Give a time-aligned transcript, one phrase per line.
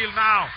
[0.00, 0.47] field now.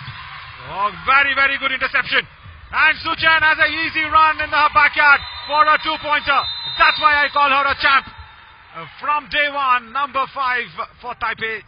[0.71, 2.23] Oh, very, very good interception.
[2.71, 6.41] And Suchan has an easy run in the backyard for a two-pointer.
[6.79, 8.07] That's why I call her a champ.
[8.75, 10.67] Uh, from day one, number five
[11.03, 11.63] for Taipei.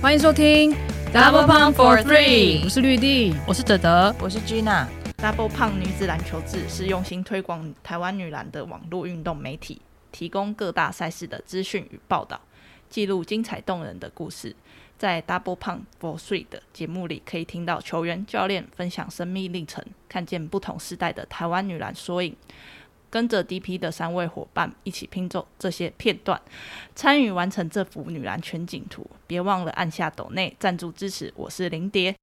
[0.00, 0.70] 欢迎收听
[1.14, 3.34] Double Pump for Three 我是绿地。
[3.46, 4.86] 我是哲德，我是 Gina，
[5.24, 9.80] Double 胖女子篮球志是用心推广台湾女篮的网络运动媒体，
[10.12, 12.38] 提供各大赛事的资讯与报道，
[12.90, 14.54] 记录精彩动人的故事。
[14.98, 22.36] 在 Double 胖 for Three 的节目里，可以听到球员、教练分享生命历程，看见不同时代的台湾女篮缩影。
[23.08, 26.38] 跟着 DP 的三位伙伴一起拼凑这些片段，
[26.94, 29.08] 参与完成这幅女篮全景图。
[29.26, 32.14] 别忘了按下抖内赞助支持，我是林蝶。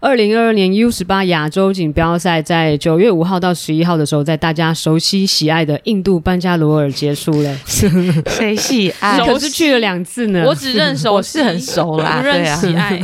[0.00, 7.54] 二零二二年 U 十八亚洲锦标赛在九月五号到十一号的时候，在大家熟悉喜爱的印度班加罗尔结束了。
[8.26, 9.20] 谁喜爱？
[9.28, 10.42] 可是去了两次呢。
[10.46, 13.02] 我只认熟我是很熟啦，不认对啊，喜爱。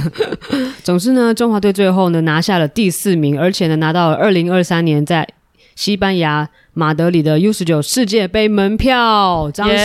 [0.82, 5.28] 总之呢，中华队最后呢拿下了第四名，而且呢拿到了二零二三年在
[5.74, 9.50] 西班牙马德里的 U 十九世界杯门票。
[9.52, 9.76] 掌声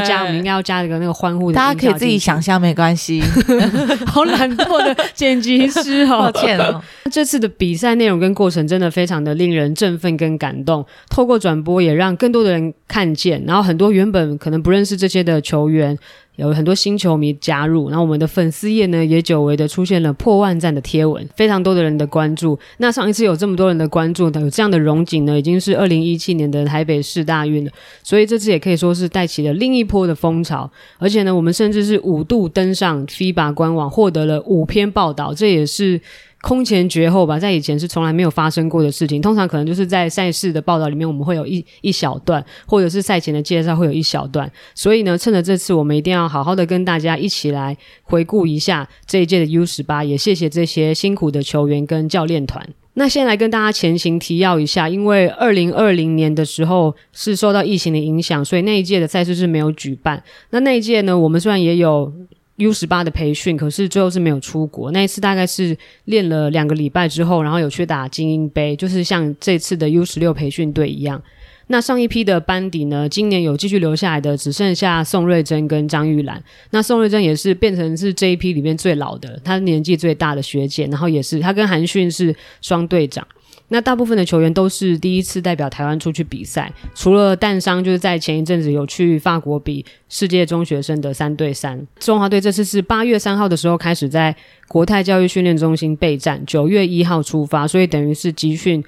[0.00, 1.56] 要加，我们应该要加一个那个欢呼的。
[1.56, 2.40] 大家可以自己想。
[2.40, 3.20] 象，没关系。
[4.06, 15.98] 好懒惰的剪辑师哦，抱歉哦， 这次的比赛内容跟过程真的非常的令人振奋跟感动，透过转播也让更多的人看见，然后很多原本可能不认识这些的球员。
[16.40, 22.58] 有很多新球迷加入，那我们的粉丝页呢也久违的出现了破万赞的贴文，非常多的人的关注。
[22.78, 27.70] 那上一次有这么多人的关注，有这样的荣景呢，已经是二零一七年的台北市大运了，
[28.02, 30.70] 所以这次也可以说是带起了另一波的风潮。
[30.98, 36.00] 而且呢，我们甚至是五度登上 FIBA 官网，获得了五篇报道，这也是
[36.42, 39.20] 空前绝后吧，在以前是从来没有发生过的事情。
[39.20, 44.50] 通常可能就是在赛事的报道里面，我们会有一一小段，或者是赛前的介绍会有一小段。
[44.74, 52.66] 所以呢，趁着这次，我们一定要好好的跟大家一起来回顾一下这一届的 U 十八，也谢谢这些辛苦的球员跟教练团。
[52.94, 60.22] 那先来跟大家前情提要一下，因为二零二零年的时候是受到疫情的影响，所以那一届的赛事是没有举办。
[60.50, 62.12] 那那一届呢，我们虽然也有
[62.60, 64.90] U 十八的培训，可是最后是没有出国。
[64.92, 71.22] 那一次大概是练了两个礼拜之后，然后有去打精英杯，就是像这次的 U 十六培训队一样。
[71.68, 76.42] 那上一批的班底呢，今年有继续留下来的，只剩下宋瑞珍跟张玉兰。
[76.70, 83.26] 那宋瑞珍也是变成是这一批里面最老的，她年纪最大的学姐，然后也是她跟韩讯是双队长。
[83.72, 91.86] 那大部分的球员都是第一次代表台湾出去比赛，除了淡商就是在前一阵子有去法国比世界中学生的三对三。
[91.98, 94.34] 中华队这次是八月三号的时候开始在
[94.68, 98.82] 国泰教育训练中心备战，九月一号出发，所以等于是集训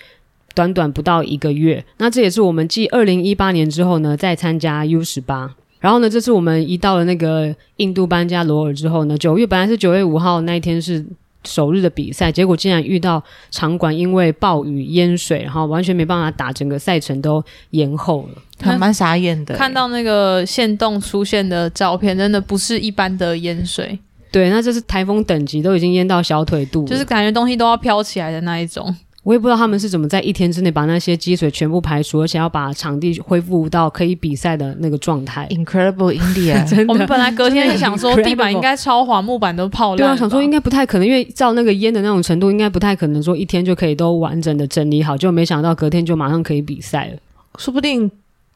[0.55, 1.85] 短短不到一个月。
[1.99, 5.55] 那这也是我们继二零一八年之后呢，再参加 U 十八。
[5.79, 11.05] 然后呢，这次我们一到了那个印度班加罗尔之后呢，九月本来是九月五号那一天是
[11.45, 18.43] 首日的比赛，结果竟然遇到场馆因为暴雨淹水，然后完全没办法打，整个赛程都延后了。
[18.61, 19.57] 还蛮傻眼的。
[19.57, 23.99] 看到那个线洞出现的照片，真的不是一般的淹水，
[24.31, 28.95] 对，那就是台风等级，都已经淹到小腿肚，就是感觉东西都要飘起来的那一种。
[29.23, 35.47] 我也不知道他们是怎么在一天之内把那些积水全部排除，而且要把场地恢复到可以比赛的那个状态。
[35.51, 39.99] Incredible India，真的我们本来隔天就想说 地板应该超滑，木板都泡烂。
[39.99, 47.19] 对啊，想说应该不太可能，因为照那个淹的那种程度，应该不太可能说一天就可以都完整的整理好，就没想到隔天就马上可以比赛了。
[47.59, 48.11] 说不定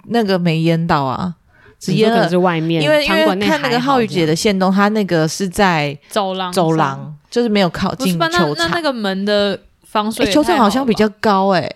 [0.08, 1.34] 那个没淹到啊，
[1.78, 2.36] 只淹了是。
[2.36, 8.54] 外面，因为因为看那个浩宇姐的线动，她那个是在走廊走，廊，就是没有靠近球场。
[8.58, 11.70] 那那个门的防水球场好像比较高哎，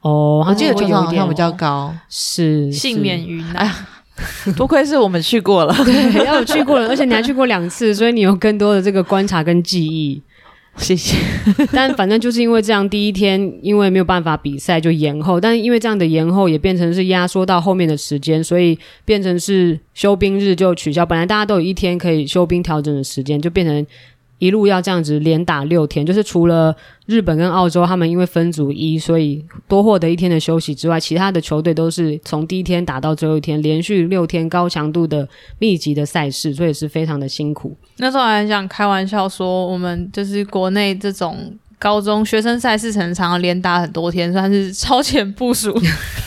[0.00, 1.94] 哦，我记得球场好像比较高。
[2.08, 3.26] 是幸免。
[3.26, 3.52] 于难。
[3.54, 3.88] 哎呀
[4.56, 10.20] 多亏是我们去过了，是 对，要有去过了，而且你还去过两次，所以你有更多的这个观察跟记忆。
[10.76, 11.16] 谢谢。
[11.72, 21.04] 但反正就是因为这样，第一天因为没有办法比赛就延后，但因为这样的延后也变成是压缩到后面的时间，所以变成是休兵日就取消。
[21.04, 23.86] 本来大家都有一天可以休兵调整的时间，就变成
[24.38, 26.04] 一路要这样子连打六天。
[26.04, 26.74] 就是除了
[27.06, 37.76] 日本跟澳洲他们因为分组一，所以多获得一天的休息之外，其他的球队都是从第一天打到最后一天，连续六天高强度的密集的赛事，所以是非常的辛苦。
[37.96, 45.76] 那时候还想开玩笑说，我们就是国内这种高中学生赛事，常常连打很多天，算是超前部署，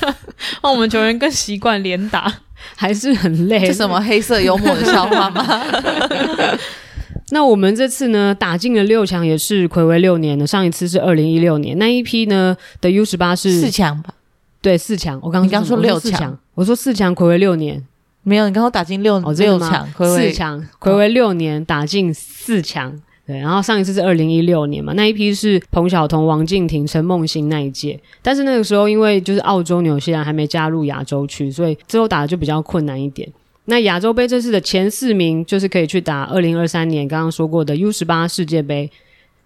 [0.62, 2.34] 让我们球员更习惯连打。
[2.76, 5.44] 还是很累，这什么黑色幽默的笑话吗？
[7.32, 10.46] 那我们这次呢，打进了六强，也是暌违六年了。
[10.46, 14.14] 上一次是二零一六年，那一批呢的 U 十八是四强吧，
[14.62, 17.86] 对四强，我刚你刚说我六强我说四强，暌违六年，
[18.24, 23.02] 没有，你刚刚打进六、哦，真的吗六强，回四味强，暌违六年打进四强。
[23.26, 33.32] 对，然后上一次是二零一六年嘛，那一批是彭晓彤、王敬婷、陈梦欣那一届，但是那个时候因为就是澳洲、纽西兰还没加入亚洲区，所以之后打的就比较困难一点。
[33.72, 38.92] 那亚洲杯这次的前四名就是可以去打二零二三年刚刚说过的 U 十八世界杯，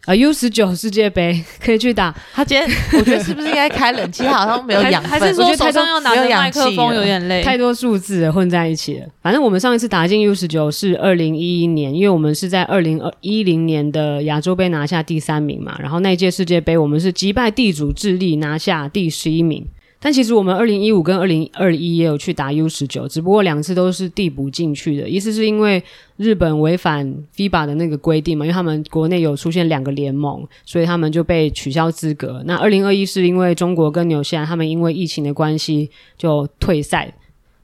[0.08, 4.24] 呃 U 十九世界杯 可以去打他今天我觉得是不是应该开冷气？
[4.24, 7.44] 他好像没有还养分，还是说手上要拿着麦克风有点累？
[7.44, 9.06] 太多数字了混在一起了。
[9.22, 19.68] 反正我们上一次打进 U 十九是二零一一年，因为我们是在二零一零年的亚洲杯拿下第三名嘛，然后那一届世界杯我们是击败地主智利拿下第十一名。
[20.00, 25.10] 但其实我们二零一五跟二零二一也有去打 U 十九，只不过两次都是递补进去的。
[25.10, 25.84] 一次是因为
[26.18, 27.06] 日本违反
[27.36, 32.44] FIBA 的那个规定嘛，因为他们国内有出现两个联盟，所以他们就被取消资格。
[32.46, 37.12] 那二零二一是因为中国跟纽西兰他们因为疫情的关系就退赛。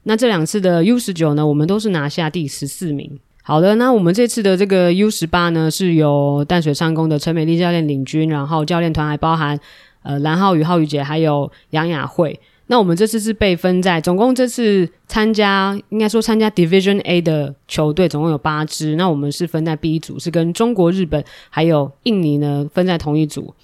[0.02, 3.20] 那这两次的 U 十九呢，我们都是拿下第十四名。
[3.44, 9.58] 好的，那我们这次的这个 U 十八呢，是由淡水上攻的陈美丽教练领军，然后教练团还包含
[10.02, 12.38] 呃蓝浩宇、浩宇姐还有杨雅慧。
[12.68, 23.54] 那我们这次是被分在，总共这次参加应该说参加 Division A 的球队总共有八支，那我们是分在 B 组，是跟中国、日本还有印尼呢分在同一组。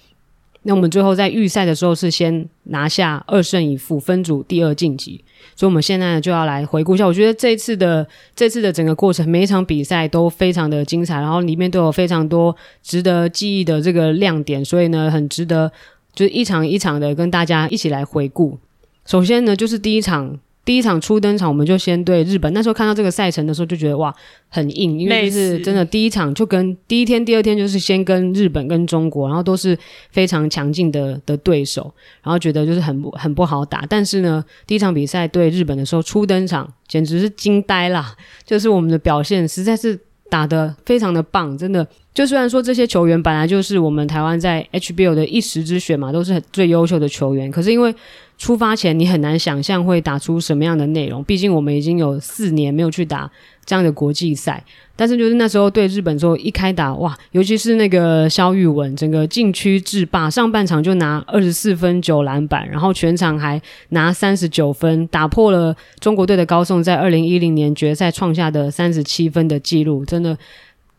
[0.63, 5.23] 那我们最后在预赛的时候是先拿下二胜一负，分组第二晋级。
[5.55, 8.05] 所以我们现在呢就要来回顾一下，我觉得这次的
[8.35, 15.71] 这次的整个过程，每一场比赛都非常的精彩，然后里面都有非常多值得记忆的这个亮点，所以呢很值得
[16.19, 18.57] 就是一场一场的跟大家一起来回顾。
[19.05, 20.37] 首先呢就是第一场。
[20.65, 22.53] 第一场初登场，我们就先对日本。
[22.53, 24.13] 那时候看到这个赛程的时候，就觉得哇，
[24.49, 29.75] 很硬，因为就是真的第一场就跟第一天、第二天就是先跟日本跟中国，然后都是
[30.11, 31.91] 非常强劲的的对手，
[32.21, 33.83] 然后觉得就是很不很不好打。
[33.89, 38.15] 但是呢，第一场比赛对日本的时候初登场，简直是惊呆啦！
[38.45, 39.99] 就是我们的表现实在是
[40.29, 41.87] 打得非常的棒，真的。
[42.13, 47.93] 就虽然说这些球员本来就是我们台湾在 HBL 的一时之选嘛，都是很最优秀的球员，可是因为
[48.37, 53.29] 出发前你很难想象会打出什么样的内容，毕竟我们已经有四年没有去打
[53.63, 54.61] 这样的国际赛。
[54.95, 70.37] 但是就是那时候对日本之后一开打，哇，尤其是那个肖玉文，整个禁区制霸，上半场就拿二十四分九篮板，然后全场还拿三十九分，打破了中国队的高颂在二零一零年决赛创下的三十七分的记录，真的。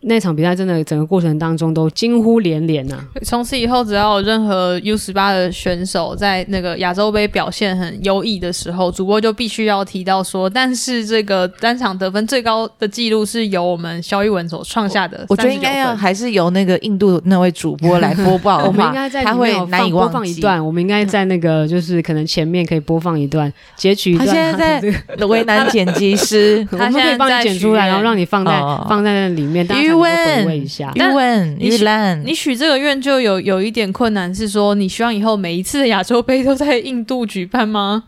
[0.03, 20.11] 那场比赛真的整个过程当中都惊呼连连呐、从此以后，只要有任何 U 十八的选手在那个亚洲杯表现很优异的时候，主播就必须要提到说，但是这个 单场得分最高的记录是由我们肖一文所创下的我觉得应该要还是由那个印度那位主播来播报 的话，我们应该在他会难以播。
[20.11, 24.27] 放一段，我们应该在那个就是可能前面可以播放一段，截取一段。
[24.27, 24.91] 他现在在
[25.25, 26.67] 为难剪辑师。
[26.73, 28.85] 我们可以帮你剪出来，然后让你放在哦。
[28.89, 30.91] 放在那里面，大家才余能够回味文一下。
[30.95, 38.05] 玉文、你玉兰，你许这个愿就有有一点困难，是说你希望以后每一次的亚洲杯都在印度举办吗？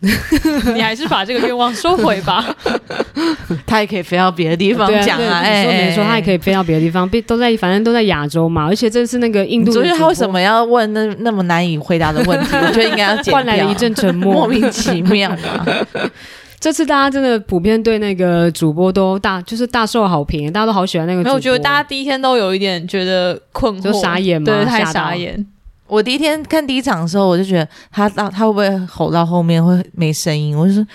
[0.74, 2.56] 你还是把这个愿望收回吧。
[3.66, 6.36] 他也可以飞到别的地方讲啊，哎，说没错，他也可以。
[6.36, 12.56] 以飞到别的地方，被都在反正都在亚洲嘛，而且这次那个印度的你觉得他为什么要问那那么难以回答的问题？
[12.56, 13.34] 我觉得应该要剪掉。
[13.36, 15.66] 换来了一阵沉默莫名其妙嘛。
[16.60, 21.24] 这次大家真的普遍对那个主播都大就是大受好评，大家都好喜欢那个主播。
[21.24, 25.46] 没有，我觉得大家第一天都有一点觉得困惑，就傻眼嘛对，太傻眼。
[25.86, 30.56] 我第一天看第一场的时候，我就觉得他到他会不会吼到后面会没声音？
[30.56, 30.86] 我就说，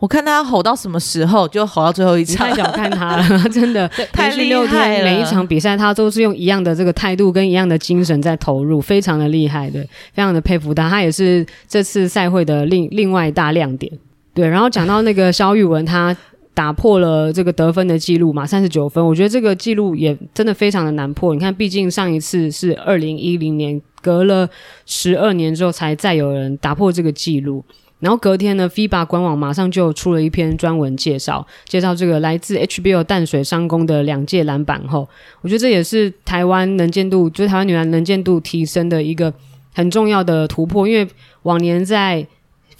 [0.00, 2.56] 我看他吼到什么时候，就吼到最后一场太。
[2.56, 3.86] 小看他了， 真的。
[4.12, 9.80] 太厉连续六害了天每一场比赛，他都是用一样的这个态度跟一样的精神在投入，非常的厉害的，
[10.14, 10.88] 非常的佩服他。
[10.88, 13.92] 他也是这次赛会的另另外一大亮点。
[14.32, 16.16] 对，然后讲到那个肖玉文，他
[16.54, 19.04] 打破了这个得分的记录嘛，三十九分。
[19.04, 21.34] 我觉得这个记录也真的非常的难破。
[21.34, 24.48] 你看，毕竟上一次是二零一零年，隔了
[24.86, 27.64] 十二年之后才再有人打破这个记录。
[27.98, 35.06] 然后隔天呢，FIBA 官网马上就出了一篇专文介绍，介绍这个来自 HBL 淡水商工的两届篮板后，
[35.42, 39.30] 我觉得这也是台湾能见度，就是台湾女篮能见度提升的一个
[39.74, 41.06] 很重要的突破，因为
[41.42, 42.26] 往年在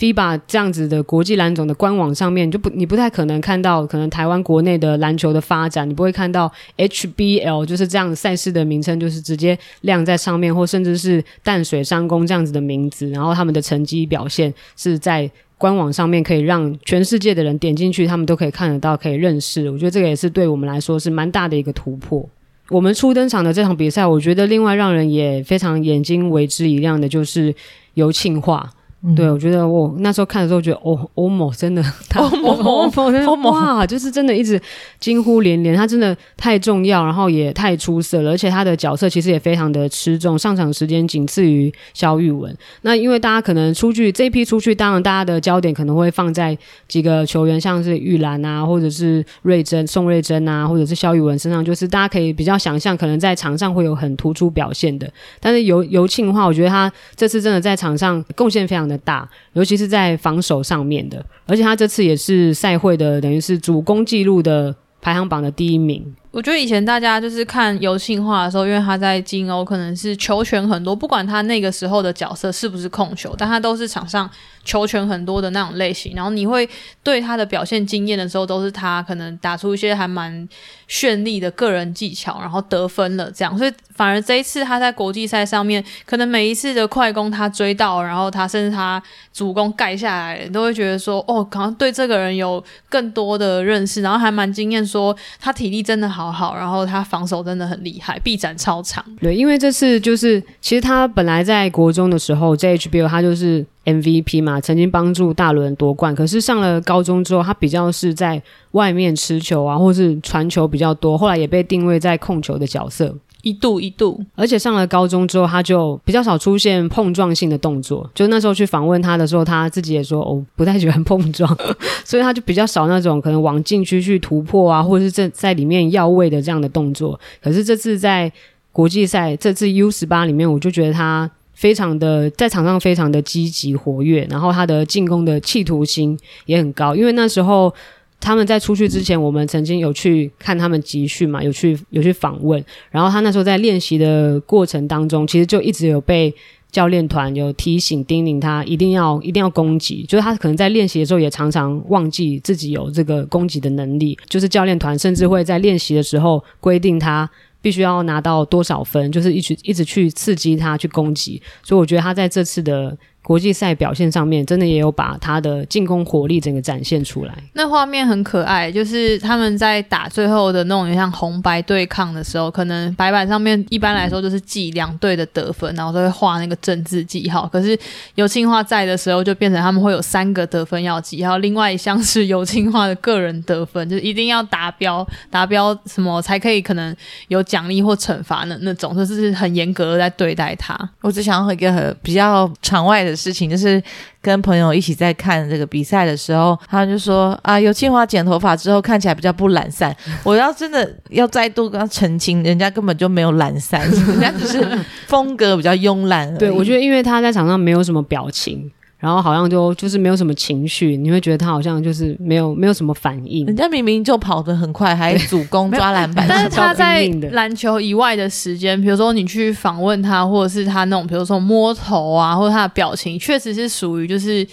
[0.01, 19.71] FIBA 这样子的国际篮总的官网上面，就不你不太可能看到可能台湾国内的篮球的发展，你不会看到 HBL 就是这样赛事的名称，就是直接亮在上面，或甚至是淡水商工这样子的名字，然后他们的成绩表现是在官网上面可以让全世界的人点进去，他们都可以看得到，可以认识。
[19.71, 22.27] 我觉得这个也是对我们来说是蛮大的一个突破。
[22.71, 27.55] 我们初登场的这场比赛，我觉得另外让人也非常眼睛为之一亮的，就是
[27.93, 28.71] 尤庆化。
[29.03, 34.61] 嗯对，我觉得我那时候看的时候觉得，哦，欧某真的， 他欧某 欧某真的欧某哇，就是真的一直
[34.99, 42.55] 惊呼连连，他真的太重要，然后也太出色了，而且他的角色其实也非常的吃重，上场时间仅次于肖玉文。
[42.83, 55.11] 那因为大家可能出去这一批出去，当然大家的焦点可能会放在几个球员，像是玉兰啊，或者是瑞珍、宋瑞珍啊，或者是肖玉文身上，就是大家可以比较想象，可能在场上会有很突出表现的。
[55.41, 66.05] 但是尤尤庆的话，我觉得他这次真的在场上贡献非常的大，尤其是在防守上面的，而且他这次也是赛会的等于是主攻记录的排行榜的第一名。
[66.33, 74.31] 我觉得以前大家就是看游戏化的时候，因为他在金欧可能是球权很多，不管他那个时候的角色是不是控球，但他都是场上
[74.65, 76.15] 球权很多的那种类型。
[76.15, 76.69] 然后你会
[77.03, 80.49] 对他的表现惊艳的时候，都是他可能打出一些还蛮
[80.89, 83.59] 绚丽的个人技巧，然后得分了这样。
[83.59, 99.05] 所以反而这一次他在国际赛上面，可能每一次的快攻他追到，然后他甚至他主攻盖下来，都会觉得说，哦，好像对这个人有更多的认识，然后还蛮惊艳，说他体力真的好好好，然后他防守真的很厉害，臂展超长。
[99.21, 106.15] 对，因为这次就是其实他本来在国中的时候，，JHBO 他就是 MVP 嘛，曾经帮助大伦夺冠。
[106.15, 113.15] 可是上了高中之后，他比较是在外面持球啊，或是传球比较多，后来也被定位在控球的角色。
[113.43, 118.09] 一度一度，而且上了高中之后，他就比较少出现碰撞性的动作。
[118.15, 121.57] 就那时候去访问他的时候，他自己也说，哦，不太喜欢碰撞，
[122.05, 127.19] 所以他就比较少那种可能往禁区去突破啊，或者是在在里面要位的这样的动作。
[127.43, 128.31] 可是这次在
[128.73, 137.73] 国际赛，这次 U 十八里面，我就觉得他非常的在场上非常的积极活跃，然后他的进攻的企图心也很高，因为那时候。
[138.21, 142.63] 他们在出去之前，我们曾经有去看他们集训嘛，有去有去访问。
[142.91, 146.33] 然后他那时候在练习的过程当中，其实就一直有被
[146.71, 157.29] 教练团有提醒叮咛他一定要一定要攻击，就是他可能在练习的时候也常常忘记自己有这个攻击的能力，就是教练团甚至会在练习的时候规定他
[157.63, 161.43] 必须要拿到多少分，就是一直一直去刺激他去攻击。
[161.63, 162.97] 所以我觉得他在这次的
[163.31, 167.33] 国际赛表现上面，真的也有把他的进攻火力整个展现出来。
[167.53, 177.49] 那画面很可爱，就是他们在打最后的那种像红白对抗的时候，可能白板上面一般来说就是记两队的得分，然后都会画那个政治记号。
[177.53, 177.79] 可是
[178.17, 186.93] 尤庆化在的时候，就变成他们会有三个得分要记然后，另外一项是尤庆化的个人得分，就是一定要达标，达标什么才可以可能
[187.29, 190.77] 有奖励或惩罚的那种，就是很严格的在对待他。
[191.03, 193.83] 我只想要一个很比较场外的事情，就是
[194.23, 199.95] 跟朋友一起在看这个比赛的时候，他就说啊，有庆华剪头发之后看起来比较不懒散。
[200.25, 204.67] 我要真的要再度跟他澄清，人家根本就没有懒散， 人家只是
[205.07, 206.33] 风格比较慵懒。
[206.39, 213.57] 对，我觉得因为他在场上没有什么表情，然后好像就就是没有什么情绪，你会觉得他好像就是没有没有什么反应人。
[213.57, 224.47] 家明明就跑得很快，还主攻 抓篮板，但是他在篮球以外的时间，比如说你去访问他，或者是他那种，比如说摸头啊，或者他的表情，确实是属于就是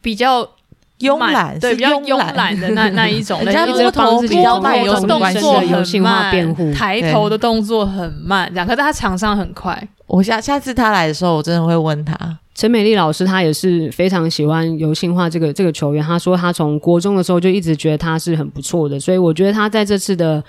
[0.00, 0.48] 比较
[1.00, 2.56] 慵懒，对，比较慵懒。
[2.60, 3.40] 的那那一种。
[3.44, 8.64] 人家摸头比较慢有什么动作很有性化慢抬头的动作很慢，这样。
[8.64, 12.38] 可是他场上很快，我下下次他来的时候，我真的会问他。
[12.54, 20.42] 陈美丽老师她也是非常喜欢游信化这个这个球员，她说她从国中的时候就一直觉得他是很不错的，所以我觉得他在这次的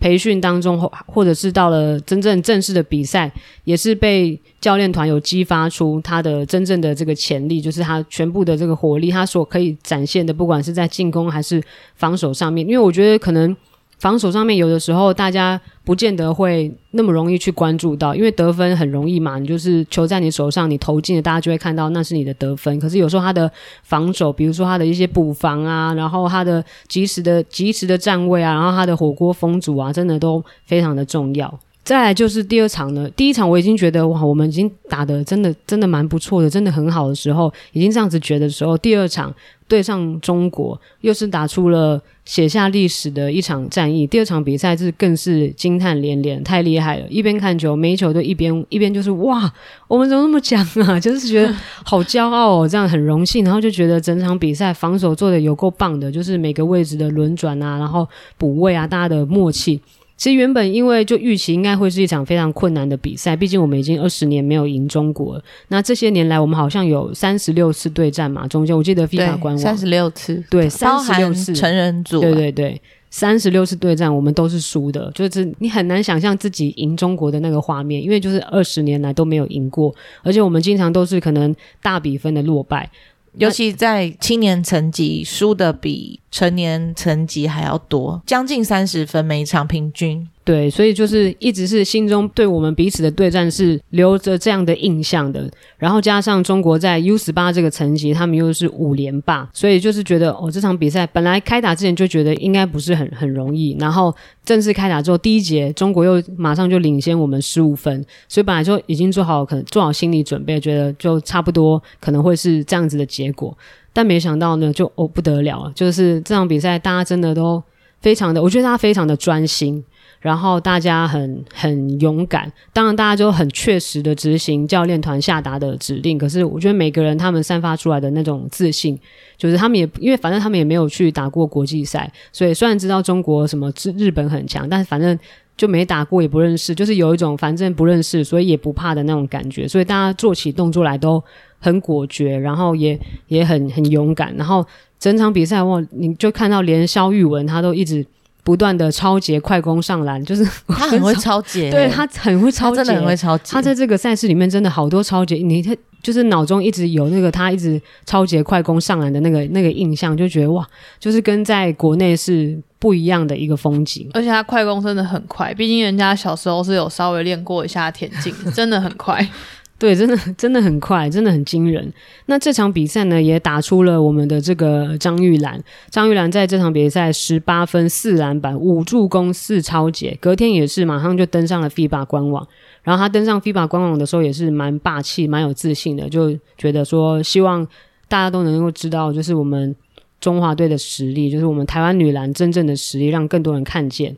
[0.00, 3.32] 培训当中，或或者是到了真正正式的比赛，
[3.64, 11.62] 也是被教练团有激发出他的真正的这个潜力，就是他全部的这个火力，他所可以展现的，不管是在进攻还是
[11.94, 13.56] 防守上面，因为我觉得可能。
[14.04, 22.78] 防守上面有的时候大家不见得会那么容易去关注到，因为得分很容易嘛，你就是球在你手上，你投进了，大家就会看到那是你的得分。
[22.78, 23.50] 可是有时候他的
[23.82, 31.58] 防守，比如说他的一些补防啊，然后他的及时的及时的站位啊，然后他的火锅封阻啊，真的都非常的重要。
[31.84, 39.32] 再来就是第二场呢，第一场我已经觉得哇，我们已经打的真的真的蛮不错的，真的很好的时候，已经这样子觉得的时候，第二场
[39.68, 44.06] 对上中国，又是打出了写下历史的一场战役。
[44.06, 47.06] 第二场比赛是更是惊叹连连，太厉害了！
[47.10, 49.52] 一边看球，每一球都一边一边就是哇，
[49.86, 50.98] 我们怎么那么强啊？
[50.98, 59.78] 就是觉得好骄傲哦，这样很荣幸，然后就觉得整场比赛防守做的有够棒的，就是每个位置的轮转啊，然后补位啊，大家的默契。
[60.16, 65.44] 其实原本因为就预期应该会是一场非常困难的比赛，毕竟我们已经二十年没有赢中国了。
[65.68, 82.88] 那这些年来，我们好像有三十六次对战嘛，中间我记得 FIFA 官网三十六次，对包三十六次成人组啊，对对对，三十六次对战，我们都是输的，就是你很难想象自己赢中国的那个画面，因为就是二十年来都没有赢过，而且我们经常都是可能大比分的落败。
[83.36, 90.28] 尤其在青年层级输的比成年层级还要多，将近三十分每一场平均。
[90.42, 95.48] 对，所以就是一直是心中对我们彼此的对战是留着这样的印象的。
[95.78, 103.76] 然后加上中国在 U 十八这个层级，他们又是五连霸，所以就是觉得哦，这场比赛本来开打之前就觉得应该不是很很容易。
[103.78, 104.12] 然后
[104.44, 113.56] 正式开打之后，第一节中国又马上就领先我们十五分，所以本来就已经做好可能做好心理准备，觉得就差不多可能会是这样子的结果。
[113.94, 117.62] 但没想到呢，就哦不得了，就是这场比赛大家真的都
[118.02, 119.82] 非常的，我觉得大家非常的专心。
[120.20, 126.16] 然后大家很很勇敢，当然大家就很确实的执行教练团下达的指令。
[126.16, 128.98] 可是我觉得每个人他们散发出来的那种自信，
[129.36, 135.18] 就是他们也因为反正他们也没有去打过国际赛，所以虽然知道中国什么日日本很强，但是反正
[135.56, 139.66] 就没打过也不认识，就是有一种反正不认识所以也不怕的那种感觉。
[139.68, 141.22] 所以大家做起动作来都
[141.58, 144.34] 很果决，然后也也很很勇敢。
[144.36, 144.66] 然后
[144.98, 148.04] 整场比赛哇，你就看到连肖玉文他都一直。
[148.44, 153.44] 不断的超节快攻上篮，就是他很会超节，对他很会超节，真的很会超节。
[153.48, 160.64] 他在这个赛事里面真的好多超节，你他就是脑中一直有那个他一直超级快攻上篮的那个那个印象，就觉得哇，
[161.00, 164.08] 就是跟在国内是不一样的一个风景。
[164.12, 169.26] 而且他快攻真的很快，毕竟人家小时候是有稍微练过一下田径，真的很快。
[169.76, 171.92] 对，真的真的很快，真的很惊人。
[172.26, 175.62] 那这场比赛呢，也打出了我们的这个张玉兰。
[175.90, 182.46] 张玉兰在这场比赛十八分、四篮板、五助攻、四超节，隔天也是马上就登上了 FIBA 官网。
[182.84, 187.66] 然后他登上 FIBA 官网的时候，也是蛮霸气、蛮有自信的，就觉得说希望
[188.08, 189.74] 大家都能够知道，就是我们
[190.20, 194.16] 中华队的实力，就是我们台湾女篮真正的实力，让更多人看见。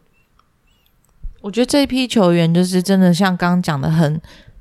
[1.41, 4.21] 我觉得这一批球员就是真的像刚刚讲的很。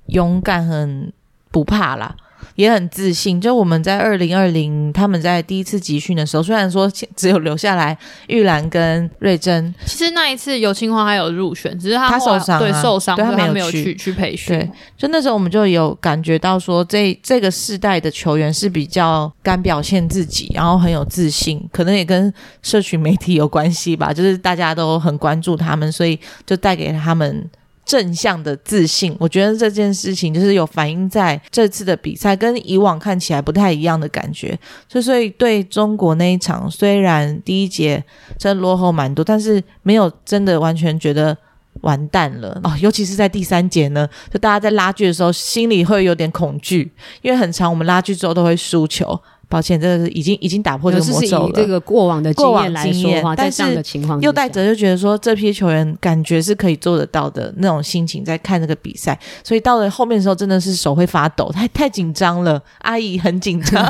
[0.09, 1.12] 勇敢，很
[1.50, 2.15] 不怕啦。
[2.55, 3.39] 也很自信。
[3.39, 14.58] 就我们在二零二零，他们在第一次集训的时候，虽然说只有留下来玉兰跟瑞珍，其实那一次尤清华还有入选，只是他受伤，对受伤，他没有去去培训。
[14.58, 24.13] 对，就那时候我们就有感觉到说，这这个世代的球员是比较敢表现自己，然后很有自信，可能也跟社群媒体有关系吧。
[24.13, 27.49] 就是大家都很关注他们，所以就带给他们。
[27.86, 34.58] 正向的自信，我觉得这件事情就是有反映在这次的比赛，跟以往看起来不太一样的感觉。
[34.89, 38.04] 所以所以对中国那一场，虽然第一节
[38.39, 41.38] 真的落后蛮多，但是没有真的完全觉得
[41.82, 42.74] 完蛋了哦。
[42.82, 49.21] 尤其是在第三节呢，就大家在拉锯的时候，心里会有点恐惧，因为很长，我们拉锯之后都会输球。
[49.47, 51.51] 抱歉，这个是已经已经打破这个魔咒了。
[51.53, 62.62] 这个过往的经验来说话，在这样的情况，又带着就觉得说这批球员感觉是可以做得到的那种心情在看这个比赛，所以到了后面的时候真的是手会发抖，太太紧张了。
[62.79, 63.84] 阿姨很紧张，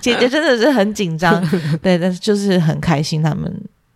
[0.00, 1.42] 姐姐真的是很紧张，
[1.82, 3.52] 对，但是就是很开心他们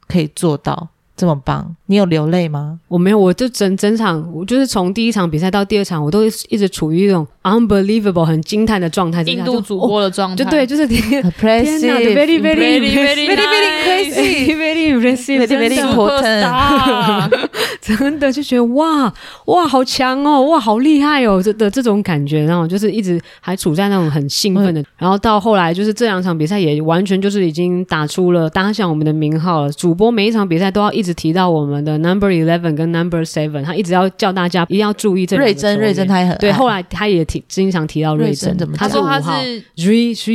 [0.08, 0.88] 可以做到。
[1.16, 2.78] 这么棒，你有流泪吗？
[2.88, 11.80] 我没有，我就整整场，我就是从第一场比赛到第二场，我都一直处于一种 unbelievable 很惊叹的状态，印度主播的状态，就对，就是 天哪，very
[12.14, 17.30] very very very very crazy，very impressive，very important，
[17.80, 19.10] 真的就觉得哇
[19.46, 31.05] 哇好强哦，哇好厉害哦，这的这种感觉，然后就是一直还处在那种很兴奋的，然后到后来就是这两场比赛也完全就是已经打出了打响我们的名号了，主播每一场比赛都要一。
[31.06, 36.52] 直提到我们的 Number Eleven 跟 Number Seven，他一直要叫大家一定要注意这瑞珍，瑞珍他也很对。
[36.52, 39.62] 后来他也提经常提到瑞珍，怎么他说他是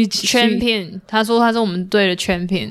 [0.07, 2.69] 圈片，他说他是我们队的圈片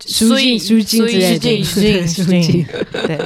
[0.00, 2.66] 苏静苏静苏静苏静苏静，
[3.06, 3.18] 对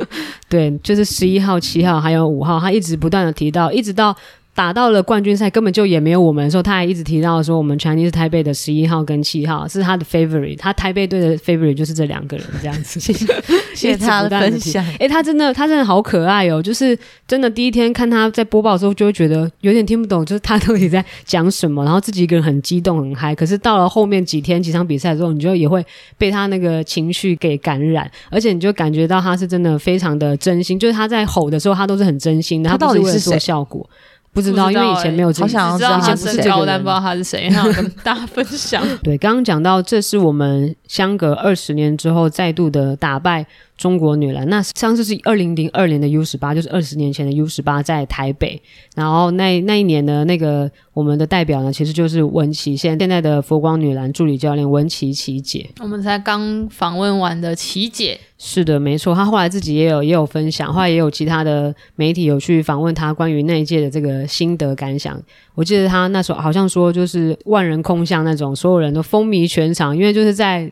[0.48, 4.16] 对，就是十一号、七号还有五号，他一直不断的提到，一直到。
[4.54, 13.00] 打到了冠军赛，根本就也没有我们的时候，他还一直提到说，我们 Chinese 台北的十一号跟七号是他的 favorite，他台北队的 favorite 就是这两个人这样子。
[13.00, 13.26] 谢谢，
[13.74, 14.84] 谢谢他的分享。
[14.98, 16.62] 哎，他真的，他真的好可爱哦！
[16.62, 23.34] 就是真的，第一天看他在播报的时候，就会觉得有点听不懂，就是他到底在讲什么，然后自己一个人很激动很嗨。
[23.34, 25.84] 可是到了后面几天几场比赛之后，你就也会
[26.18, 33.88] 被他那个情绪给感染，而且你就感觉到他是真的非常的真心，就是他在吼的时候，他都是很真心的，他到底是做效果。
[34.32, 38.82] 不知道因为以前没有这好想知道他是身高，不是这个人但不知道他是谁，然后跟大家分享。
[39.04, 44.48] 对，刚刚讲到，这是我们相隔二十年之后再度的打败中国女篮。
[44.48, 48.60] 那上次是二零零二年的 U 十八，就是二十年前的 U 十八在台北。
[48.94, 55.68] 然后那那一年呢，那个我们的代表呢，其实就是文琪，现现在的佛光女篮助理教练文琪琪姐。
[55.80, 65.20] 我们才刚访问完的琪姐，是的，没错，她后来自己也有也有分享，后来也有其他的媒体有去访问她关于那一届的这个心得感想。
[65.54, 70.70] 我记得她那时候好像说，就是万人空巷那种，所有人都风靡全场，因为就是在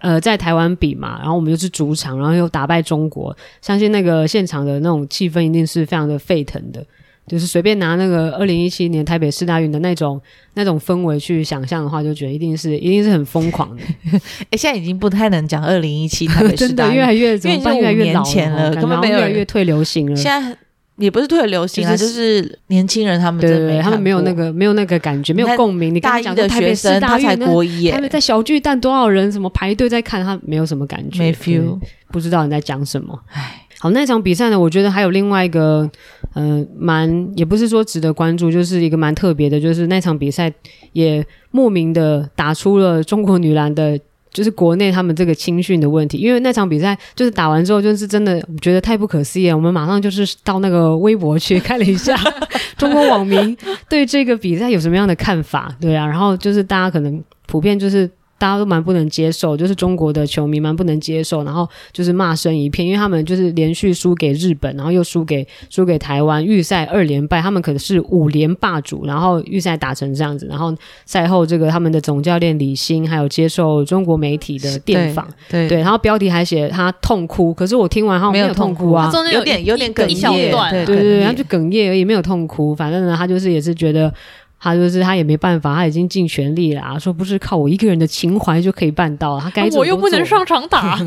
[0.00, 6.84] 呃在台湾比嘛，然后我们又是主场，然后又打败中国，相信那个现场的那种气氛一定是非常的沸腾的。
[7.26, 10.18] 就是随便拿那个二零一七年台北市大运的那种
[10.54, 13.82] 那种氛围去想象的话，就觉得一定是一定是很疯狂的。
[14.48, 17.76] 哎，现在已经不太能讲二零一七台北市 真的大运越来越怎么办？
[17.76, 20.16] 因为已经五年越来越老了根本没有越来越退流行了。
[20.16, 20.56] 现在
[20.98, 25.94] 也不是特别流行啊，就就是是年轻人他们对他们没有那个没有那个感觉，没有共鸣。
[25.94, 31.78] 你刚刚讲大一的学生，他才大运，国一耶他，们在小巨蛋多少人，什么排队在看，他没有什么感觉，没对 feel。
[32.10, 33.18] 不知道你在讲什么。
[33.28, 35.88] 唉，好，那场比赛呢，我觉得还有另外一个，
[36.34, 40.52] 呃，蛮也不是说值得关注，就是一个蛮特别的，就是那场比赛
[40.92, 43.98] 也莫名的打出了中国女篮的。
[44.32, 49.56] 就是国内他们这个青训的问题，因为那场比赛就是打完之后，就是真的觉得太不可思议了。
[49.56, 52.16] 我们马上就是到那个微博去看了一下
[52.76, 53.56] 中国网民
[53.88, 58.08] 对这个比赛有什么样的看法，对啊，然后就是大家可能普遍就是
[58.38, 70.72] 大家都蛮不能接受，就是中国的球迷蛮不能接受，然后就是骂声一片，因为他们就是连续输给日本，然后又输给输给台湾，预赛二连败，他们可能是五连霸主，然后预赛打成这样子，然后
[71.04, 82.72] 赛后这个他们的总教练李欣还有接受中国媒体的电访，对对，然后标题还写他痛哭，可是我听完后没有有痛痛哭啊它，中间有点有点哽一小咽段，对对对对，他哽就哽咽而已，没有痛哭。
[82.72, 84.14] 反正呢，他就是也是觉得。
[84.60, 90.98] 他就是他也没办法，他已经尽全力了、啊，说不是靠我一个人的情怀就可以办到，他该做我又不能上场打，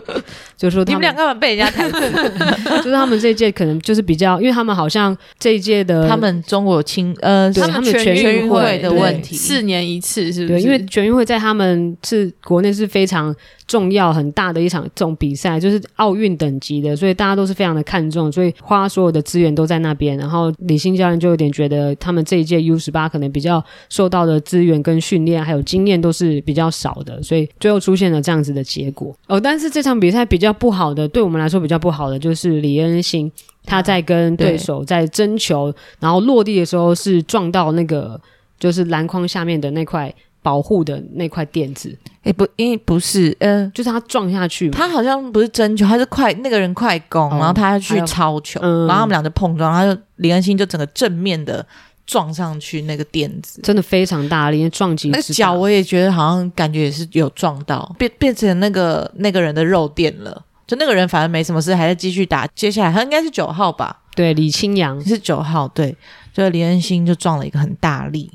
[0.56, 2.00] 就说他你们两个被人家 抬死，
[2.78, 10.66] 就是他们这一届可能就是比较，因为他们好像这一届的他们中国青呃，对他们他们全运运会的问题，四年一次是不对，是？
[10.66, 13.34] 因为全运会在他们是国内是非常
[13.70, 20.18] 重要很大的一场这种比赛，就是奥运等级的，所以大家都是非常的看重，所以花所有的资源都在那边。
[20.18, 29.16] 然后李欣教练就有点觉得他们这一届 U 十八可能比较受到的资源跟训练还有经验都是比较少的，所以最后出现了这样子的结果。
[29.28, 33.30] 哦，但是这场比赛比较不好的，对我们来说比较不好的就是李恩欣。
[33.66, 38.18] 他在跟对手在争球，然后落地的时候是撞到那个
[38.58, 43.70] 就是篮筐下面的那块保护的那块垫子，哎不，因为不是呃。
[43.74, 44.70] 就是他撞下去。
[44.70, 51.64] 他好像不是真球，他是快那个人快攻，哦然后他要去还有抄球，嗯然后他们俩就碰撞，然后就李恩欣就整个正面的
[52.06, 60.44] 撞上去那个垫子，真的非常大力，因为撞击那脚我也觉得好像感觉也是有撞到，变变成那个那个人的肉垫了。
[60.66, 62.46] 就那个人反正没什么事，还在继续打。
[62.54, 65.96] 接下来他应该是九号吧，对李清扬，是九号，对，
[66.32, 68.30] 就李恩欣就撞了一个很大力，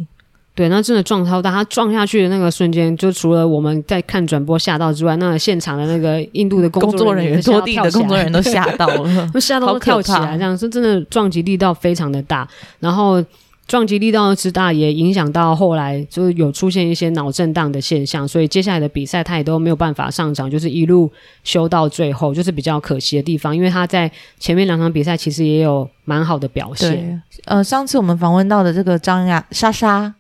[0.55, 1.51] 对，那真的撞超大。
[1.51, 9.29] 他撞下去的那个瞬间，就除了我们在看转播吓到之外，那个现场的那个印度的工作人员、拖地的工作人员都吓到了。
[9.33, 12.47] 都吓到都跳起来，这样是真的撞击力道非常的大，
[12.79, 13.23] 然后。
[13.67, 21.11] 撞击力道之大，也影响到后来就是有出现一些脑震荡的现象，所以接下来的比赛他也都没有办法上场，就是一路
[21.43, 23.57] 修到最后，就是比较可惜的地方。
[23.57, 30.13] 因为他在前面两场比赛其实也有蛮好的表现，呃，上次我们访问到的这个张亚莎莎。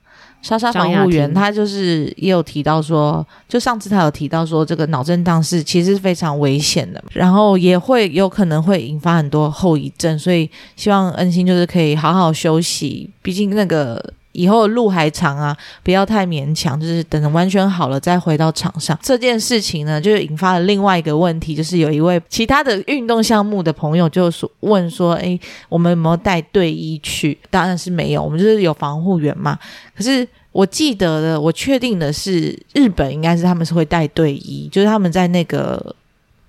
[0.47, 1.33] 莎莎防护员，张亚婷。
[1.33, 18.97] 她就是也有提到说，就上次她有提到说，这个脑震荡是其实是非常危险的，然后也会有可能会引发很多后遗症，所以希望恩心就是可以好好休息，毕竟那个以后路还长啊，不要太勉强，就是等完全好了再回到场上。
[19.01, 27.37] 这件事情呢，就是引发了另外一个问题，就是有一位其他的运动项目的朋友就说问说，诶，我们有没有带队医去？
[27.49, 29.57] 当然是没有，我们就是有防护员嘛。
[29.95, 35.95] 可是我记得的，我确定的是，日本应该是他们是会带队医，就是他们在那个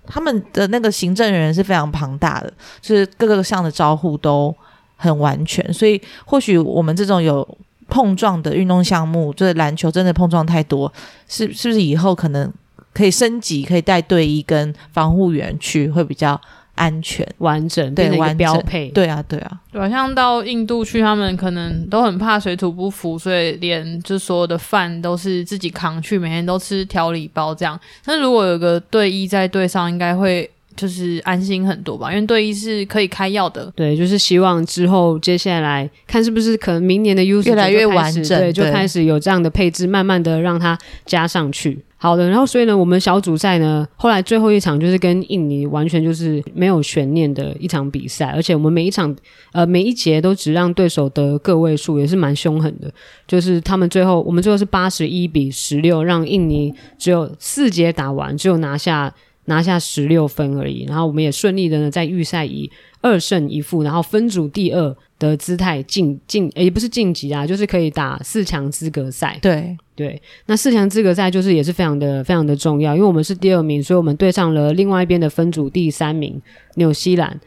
[0.07, 4.55] 他们的那个行政人员是非常庞大的，就是各个项的招呼都
[4.97, 7.47] 很完全，所以或许我们这种有
[7.89, 10.93] 碰撞的运动项目，就是篮球真的碰撞太多，
[11.29, 12.53] 是是不是以后可能
[12.93, 16.41] 可以升级，可以带队医跟防护员去会比较
[16.75, 17.27] 安全？
[17.39, 18.89] 完整对完整标配。
[18.91, 27.79] 对啊，对啊，对啊，像到印度去，他们可能都很怕水土不服，所以连就所有的饭都是自己扛去，每天都吃调理包这样。
[28.05, 33.73] 那如果有个队医在队上，应该会就是安心很多吧，因为队医是可以开药的。
[33.75, 41.83] 对，就是希望之后接下来看是不是可能明年的 U 越来越完整对，就开始有这样的配置，慢慢的让它加上去。
[41.99, 49.17] 好的，然后所以呢，我们小组赛呢，后来最后一场就是跟印尼完全就是没有悬念的一场比赛，而且我们每一场
[49.53, 52.93] 呃每一节都只让对手得个位数，也是蛮凶狠的。
[53.27, 59.13] 就是他们最后我们最后是八十一比十六，让印尼只有四节打完，只有拿下
[59.47, 60.85] 拿下十六分而已。
[60.85, 69.39] 然后我们也顺利的呢在预赛以二胜一负，然后分组第二的姿态晋晋，也不是晋级啊，就是可以打四强资格赛。
[69.43, 76.41] 对，对，那四强资格赛就是也是非常的非常的重要，因为我们是第二名，所以我们对上了另外一边的分组第三名
[76.75, 77.41] 纽西兰。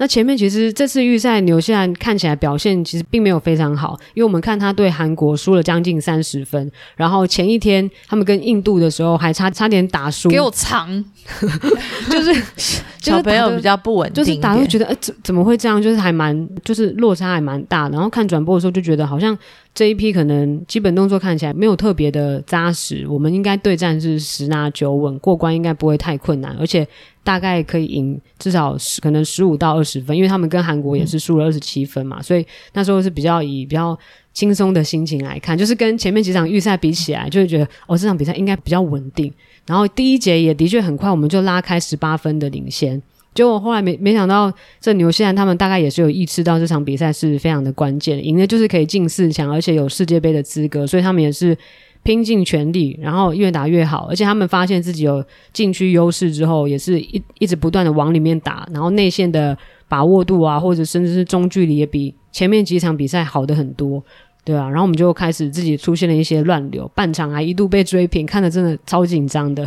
[0.00, 10.88] 那前面其实这次预赛纽西兰看起来表现其实并没有非常好，因为我们看他对韩国输了将近三十分，然后前一天他们跟印度的时候还差差点打输，给我藏，
[12.10, 15.82] 就是就 是小朋友打比较不稳定就是一点，大家会觉得，呃，怎怎么会这样？
[15.82, 17.86] 就是还蛮，就是落差还蛮大。
[17.90, 19.36] 然后看转播的时候就觉得，好像
[19.72, 23.06] 这一批可能基本动作看起来没有特别的扎实。
[23.08, 26.86] 我们应该对战是十拿九稳，过关应该不会太困难，而且
[27.22, 33.98] 大概可以赢至少十，可能十五到二十分，因为他们跟韩国也是输了二十七分嘛，所以那时候是比较以比较
[34.34, 39.32] 轻松的心情来看，就是跟前面几场预赛比起来，就会觉得哦，这场比赛应该比较稳定。
[39.66, 43.00] 然后第一节也的确很快，我们就拉开十八分的领先。
[43.34, 51.56] 结果后来没没想到，这纽西兰他们大概也是有意识到这场比赛是非常的关键，赢了就是可以进四强，而且有世界杯的资格，所以他们也是
[52.02, 54.08] 拼尽全力，然后越打越好。
[54.10, 59.56] 而且他们发现自己有禁区优势之后，也是一一直不断的往里面打，然后内线的
[59.88, 64.02] 把握度啊，或者甚至是中距离也比前面几场比赛好的很多。
[64.42, 69.66] 对啊，然后我们就开始自己出现了一些乱流，半场还一度被追平，看的真的超紧张的。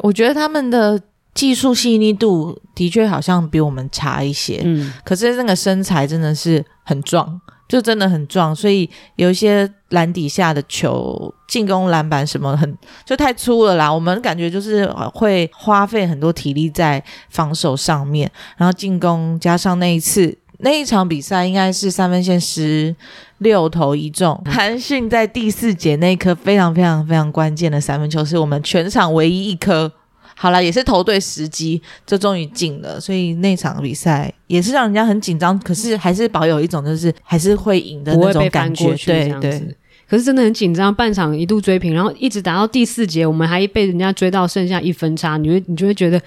[0.00, 1.00] 我觉得他们的
[1.40, 12.76] 技术细腻度的确好像比我们差一些，嗯，可是那个身材真的是很壮，就真的很壮，所以有一些篮底下的球、进攻篮板什么很
[13.06, 13.90] 就太粗了啦。
[13.90, 20.36] 我们感觉就是呃会花费很多体力在防守上面，然后进攻加上那一次。
[20.62, 22.94] 那一场比赛应该是三分线十
[23.38, 29.90] 六投一中，韩信在第四节那一颗非常非常非常关键的三分球，是我们全场唯一一颗。
[30.42, 32.98] 好了，也是投对时机，就终于进了。
[32.98, 39.76] 所以那场比赛也是让人家很紧张，可是还是保有一种就是还是会赢的那种感觉对对。
[40.08, 46.18] 可是真的很紧张，半场一度追平，然后一直打到第四节，我们还被人家追到剩下一分差，你会你就会觉得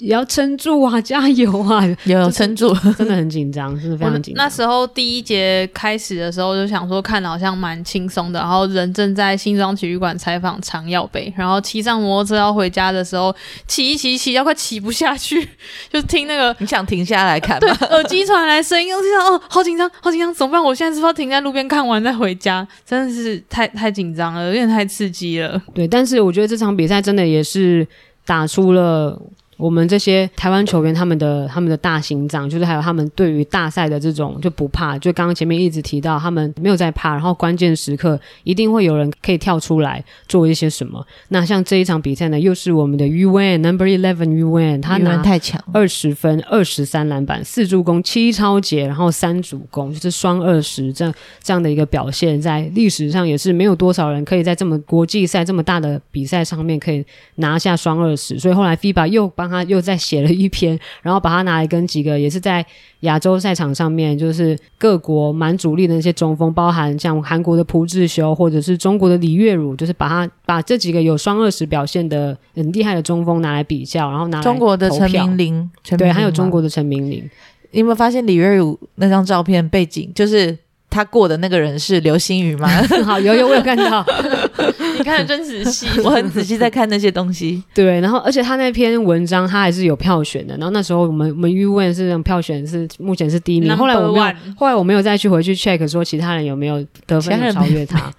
[0.00, 2.74] 也要撑住啊，加油啊，有有撑住。
[2.96, 4.44] 真的很紧张，真的非常紧张。
[4.44, 13.34] 那时候第一节开始的时候，就想说看得好像蛮轻松的，然后人正在新庄体育馆采访常耀杯，然后骑上摩托车要回家的时候，
[13.66, 15.48] 骑一骑骑要快骑不下去，
[15.92, 17.76] 就听那个你想停下来看对吗？
[17.90, 20.62] 耳机传来声音， 我就想哦，好紧张，好紧张，怎么办？
[20.62, 22.66] 我现在是不是要停在路边看完再回家？
[22.86, 25.60] 真的是太太紧张了，有点太刺激了。
[25.74, 27.86] 对，但是我觉得这场比赛真的也是
[28.24, 29.20] 打出了。
[29.58, 41.04] 我们这些台湾球员他们的他们的大心脏，就是还有他们对于大赛的这种就不怕，就刚刚前面一直提到，他们没有在怕，然后关键时刻一定会有人可以跳出来做一些什么。
[41.28, 57.04] 那像这一场比赛呢，又是我们的 UN Number Eleven UN，他语文拿太强，二十分、二十三篮板、四助攻、七超节，然后三主攻，就是双二十这样这样的一个表现，在历史上也是没有多少人可以在这么国际赛这么大的比赛上面可以
[57.36, 62.64] 拿下双二十，所以后来 FIBA 又帮他又再写了一篇，然后把他拿来跟几个也是在
[63.00, 77.28] 亚洲赛场上面，就是各国蛮主力的那些中锋，包含像韩国的朴智秀或者是中国的李月汝，就是把他把这几个有双二十表现的很厉害的中锋拿来比较，然后拿来中国的陈明玲，对，还有中国的陈明玲，
[77.70, 80.56] 你有没有发现李月汝那张照片背景就是
[80.90, 82.68] 他过的那个人是流星雨吗？
[83.04, 84.04] 好有有我有看到，
[84.96, 87.62] 你看的真仔细， 我很仔细在看那些东西。
[87.74, 93.76] 对，然后而且他那篇文章他还是有票选的，然后那时候我们我们 U 问是票选是目前是第一名。
[93.76, 98.10] 后来我没有后来我没有再去回去 check 说其他人有没有得分超越他，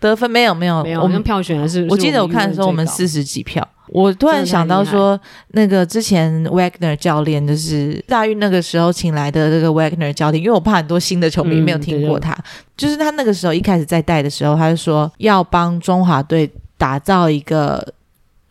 [0.00, 3.66] 得分没有没有，没有，我们票选的是，我记得我看的时候我们四十几票。
[3.92, 12.36] 我突然想到说，那个之前 Wagner 教练就是大运那个时候请来的这个 Wagner 教练，因为我怕很多新的球迷嗯没有听过他，
[12.76, 17.94] 就是他那个时候一开始在带的时候，他就说要帮中华队打造一个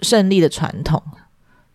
[0.02, 1.02] 胜利的传统。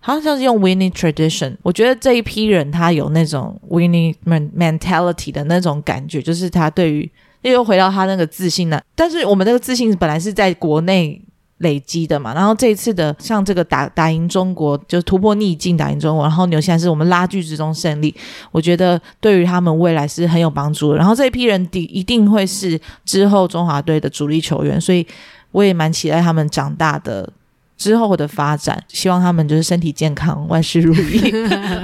[0.07, 11.19] 好像是用 winning tradition，我觉得这一批人他有那种 winning men- mentality 的那种感觉，就是他对于又回到他那个自信呢、但是我们那个自信本来是在国内
[11.59, 12.35] 累积的嘛。
[12.35, 18.15] 然后这一次的像这个打打赢中国，就突破逆境打赢中国，然后纽西兰是我们拉锯之中胜利，
[18.51, 20.97] 我觉得对于他们未来是很有帮助的。
[20.97, 25.07] 然后这一批人的一定会是之后中华队的主力球员，所以
[25.53, 27.29] 我也蛮期待他们长大的。
[27.85, 31.21] 之后的发展，希望他们就是身体健康，万事如意，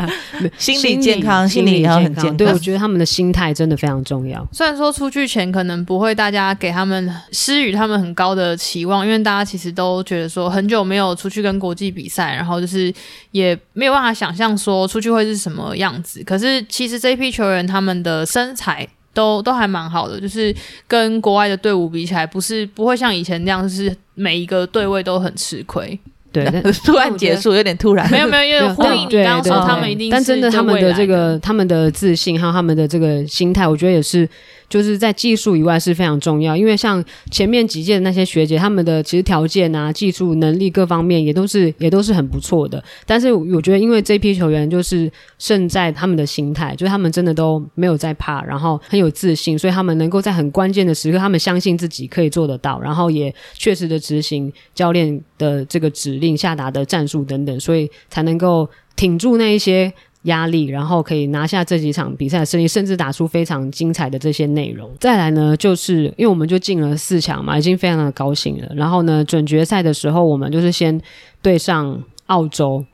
[0.57, 2.37] 心理健康，心理也要很健康。
[2.39, 4.49] 对，我觉得他们的心态真的非常重要。
[4.51, 12.91] 虽然说出去前可能不会大家给他们施予他们很高的期望，因为大家其实都觉得说很久没有出去跟国际比赛，然后就是
[13.33, 16.25] 也没有办法想象说出去会是什么样子。
[16.25, 18.89] 可是其实这批球员他们的身材。
[19.13, 20.55] 都都还蛮好的，就是
[20.87, 25.99] 跟国外的队伍比起来，不是不会像以前那样，就是每一个对位都很吃亏。
[26.33, 26.45] 对，
[26.85, 28.11] 突然结束有点突然。
[28.11, 34.29] 没有没有，因为呼应你刚刚说他们一定，但真的他们的这个他们的自信还有他们的这个心态，我觉得也是。
[34.71, 42.81] 就是在技术以外是非常重要，因为像前面几届的那些学姐，他们的其实条件啊、技术能力各方面也都是也都是很不错的。
[43.05, 59.93] 但是我觉得，因为这批球员就是胜在他们的心态，就是他们真的都没有在怕，然后很有自信，所以他们能够在很关键的时刻，他们相信自己可以做得到，然后也确实的执行教练的这个指令下达的战术等等，所以才能够挺住那一些。
[60.25, 64.91] 压力，然后可以拿下这几场比赛的胜利，甚至打出非常精彩的这些内容。
[65.01, 68.71] 再来呢，就是因为我们就进了四强嘛，已经非常的高兴了。
[68.77, 71.01] 然后呢，准决赛的时候，我们就是先
[71.41, 72.85] 对上澳洲。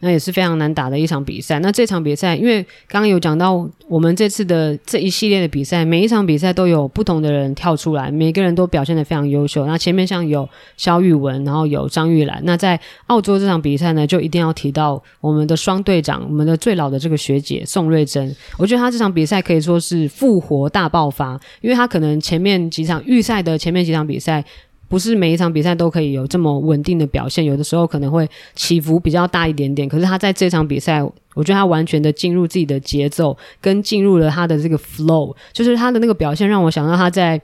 [0.00, 1.58] 那也是非常难打的一场比赛。
[1.60, 9.66] 那这场比赛，因为刚刚有讲到，我们这次的这一系列的比赛，每一场比赛都有不同的人跳出来，每个人都表现的非常优秀。
[9.66, 12.40] 那前面像有肖玉文，然后有张玉兰。
[12.44, 18.34] 那在澳洲这场比赛呢，就一定要提到我们的双队长，我们的最老的这个学姐宋瑞珍。
[18.58, 24.44] 我觉得她这场比赛可以说是复活大爆发，因为她可能前面几场预赛的前面几场比赛。
[24.90, 29.88] 不是每一场比赛都可以有这么稳定的表现，有的时候可能会起伏比较大一点点。
[29.88, 31.02] 可是他在这场比赛，
[31.34, 37.40] 我觉得他完全的进入自己的节奏，跟进入了他的这个 flow，就是他的那个表现让我想到他在。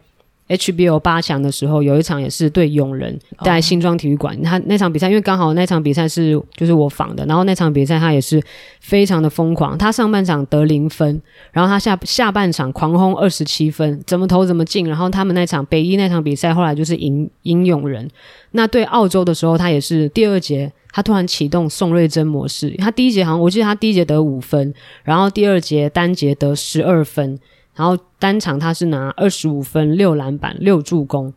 [0.49, 4.41] HBO 八强的时候，有一场也是对永人，在新庄体育馆。
[4.43, 8.41] 他那场比赛，因为刚好那场比赛是就是我仿的，然后那场比赛他也是
[8.81, 9.77] 非常的疯狂。
[9.77, 14.87] 他上半场得零分，然后他下下半场狂轰二十七分，怎么投怎么进。
[14.87, 18.09] 然后他们那场北一那场比赛后来就是赢赢永人。
[18.53, 22.71] 那对澳洲的时候，他也是第二节他突然启动宋瑞珍模式。
[22.79, 27.37] 他第一节好像我记得他第一节得五分，然后第二节单节得十二分。
[27.77, 31.33] 然后单场他是拿二十五分、六篮板、六助攻。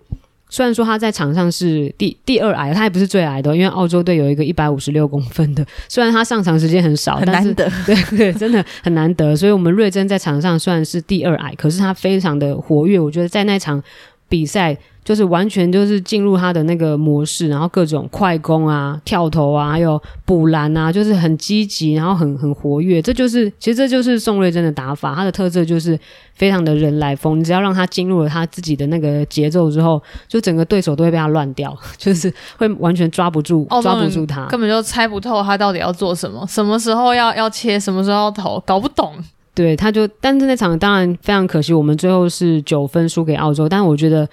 [0.52, 5.63] 虽然说他在场上是第第二矮，他也不是最矮的，因为澳洲队有一个一百五十六公分的。
[5.88, 9.36] 虽然他上场时间很少，很难得， 对对，真的很难得。
[9.36, 12.99] 所以，我们瑞珍在场上虽然是第二矮，可是他非常的活跃。
[12.99, 13.80] 我觉得在那场
[14.30, 14.78] 比赛。
[15.02, 23.02] 就是完全就是进入他的那个模式，然后各种快攻啊、跳投啊，还有补篮啊，就是很积极，然后很很活跃。
[23.02, 25.98] 这就是其实这就是宋瑞珍的打法，他的特色就是
[26.36, 27.39] 非常的人来疯。
[27.39, 39.15] 你只要让他进入了他自己的那个节奏之后，就整个对手都会被他乱掉， 就是会完全抓不住，抓不住他，根本就猜不透他到底要做什么，什么时候要要切，什么时候要投，搞不懂。
[39.60, 44.28] 对，他就但是那场当然非常可惜，我们最后是九分输给澳洲，但是我觉得。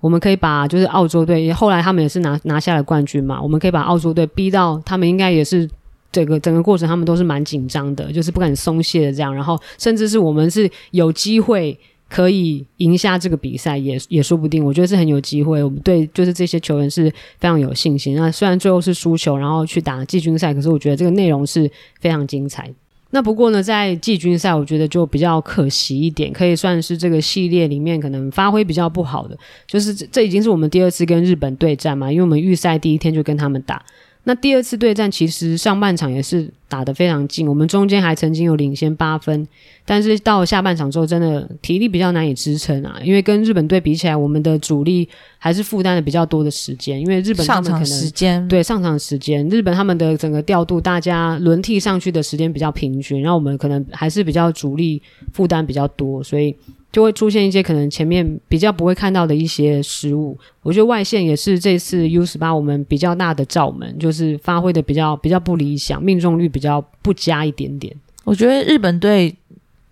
[0.00, 3.42] 我们可以把就是澳洲队，后来他们也是拿拿下了冠军嘛。
[3.42, 5.68] 我们可以把澳洲队逼到，他们应该也是
[6.12, 9.34] 这个整个过程，他们都是蛮紧张的，就是不敢松懈的这样。
[9.34, 11.76] 然后甚至是我们是有机会
[12.08, 14.64] 可以赢下这个比赛，也也说不定。
[14.64, 15.64] 我觉得是很有机会。
[15.64, 17.10] 我们对就是这些球员是
[17.40, 18.14] 非常有信心。
[18.14, 22.72] 那虽然最后是输球，然后去打季军赛，可是我觉得这个内容是非常精彩。
[23.10, 33.82] 那不过呢，在季军赛，我觉得就比较可惜一点，可以算是这个系列里面可能发挥比较不好的，就是这已经是我们第二次跟日本对战嘛，因为我们预赛第一天就跟他们打。
[34.28, 39.48] 那第二次对战，其实上半场也是打得非常近，我们中间还曾经有领先八分，
[39.86, 43.00] 但是到下半场之后，真的体力比较难以支撑啊。
[43.02, 55.00] 因为跟日本队比起来，我们的主力还是负担了比较多的时间，因为日本上场时间对上场时间，日本他们的整个调度，大家轮替上去的时间比较平均，然后我们可能还是比较主力
[55.32, 56.54] 负担比较多，所以。
[56.90, 60.36] 就会出现一些可能前面比较不会看到的一些失误。
[60.62, 67.94] 我觉得外线也是这次 U 十八我们比较大的罩门，就是发挥的比较比较不理想，命中率比较不佳一点点。
[68.24, 69.34] 我觉得日本队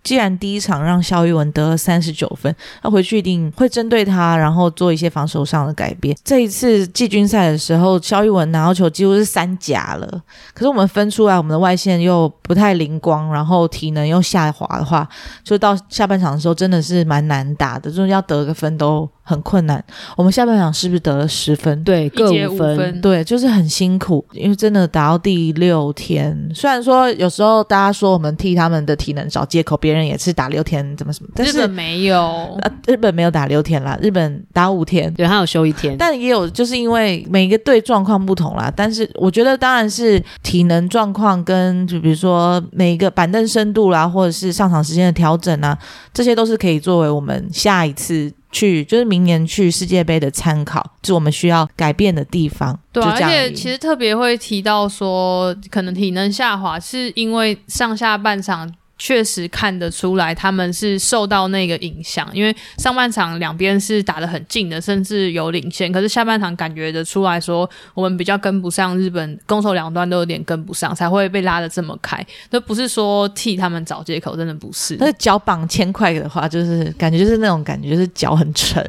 [0.03, 6.15] 既然第一场让肖玉文得了三十九分，那回去一定会针对他，然后做一些防守上的改变。
[6.23, 10.07] 这一次季军赛的时候，肖玉文拿到球几乎是三甲了，
[10.53, 15.07] 可是我们分出来，我们的外线又不太灵光，然后体能又下滑的话，
[15.43, 19.83] 就到下半场的时候真的是蛮难打的，就是要得个分都很困难。
[20.15, 21.83] 我们下半场是不是得了十分？
[21.83, 22.77] 对，一各节五五分。
[22.77, 35.13] 分，对，就是很辛苦，因为真的打到第六天，虽然说有时候大家说我们替他们的体能找借口，别人也是打六天，怎么什么，但是日本没有，呃，日本没有打六天啦，日本打五天。
[35.13, 35.95] 对，还有休一天。
[35.97, 38.71] 但也有，就是因为每个队状况不同啦。
[38.75, 45.77] 但是我觉得，当然是体能状况跟就比如说每一个板凳深度啦，或者是上场时间的调整啊，
[46.13, 52.77] 这些都是可以作为我们下一次去，就是明年去世界杯的参考，是我们需要改变的地方。
[52.93, 72.25] 而且其实特别会提到说，可能体能下滑，是因为上下半场确实看得出来他们是受到那个影响，因为上半场两边是打得很近的，甚至有领先，可是下半场感觉得出来说，我们比较跟不上日本，攻守两端都有点跟不上，才会被拉得这么开。
[72.49, 74.97] 那不是说替他们找借口，真的不是。
[74.99, 78.83] 那脚绑千块的话，就是感觉就是那种感觉，就是脚很沉，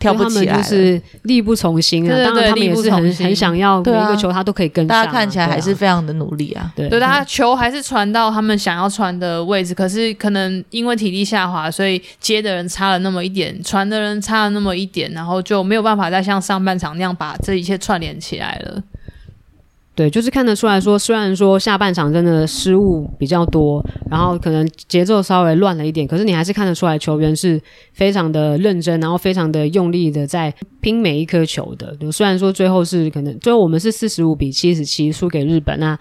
[0.00, 0.56] 跳不起来。
[0.56, 2.16] 就是力不从心啊。
[2.16, 5.04] 对对当然，他们力也是很不从心很想要每一个球他都可以跟上啊。
[5.04, 6.72] 大家看起来还是非常的努力啊。
[6.74, 18.82] 对对，他球还是传到他们想要传的位置，可是可能因为体力下滑，所以接的人差了那么一点，传的人差了那么一点，然后就没有办法再像上半场那样把这一切串联起来了。
[20.00, 27.60] 对，就是看得出来说，虽然说下半场真的失误比较多，然后可能节奏稍微乱了一点，可是你还是看得出来球员是
[27.92, 31.94] 非常的认真，然后非常的用力的在拼每一颗球的。
[31.96, 35.98] 就虽然说最后是可能最后我们是四十五比七十七输给日本，那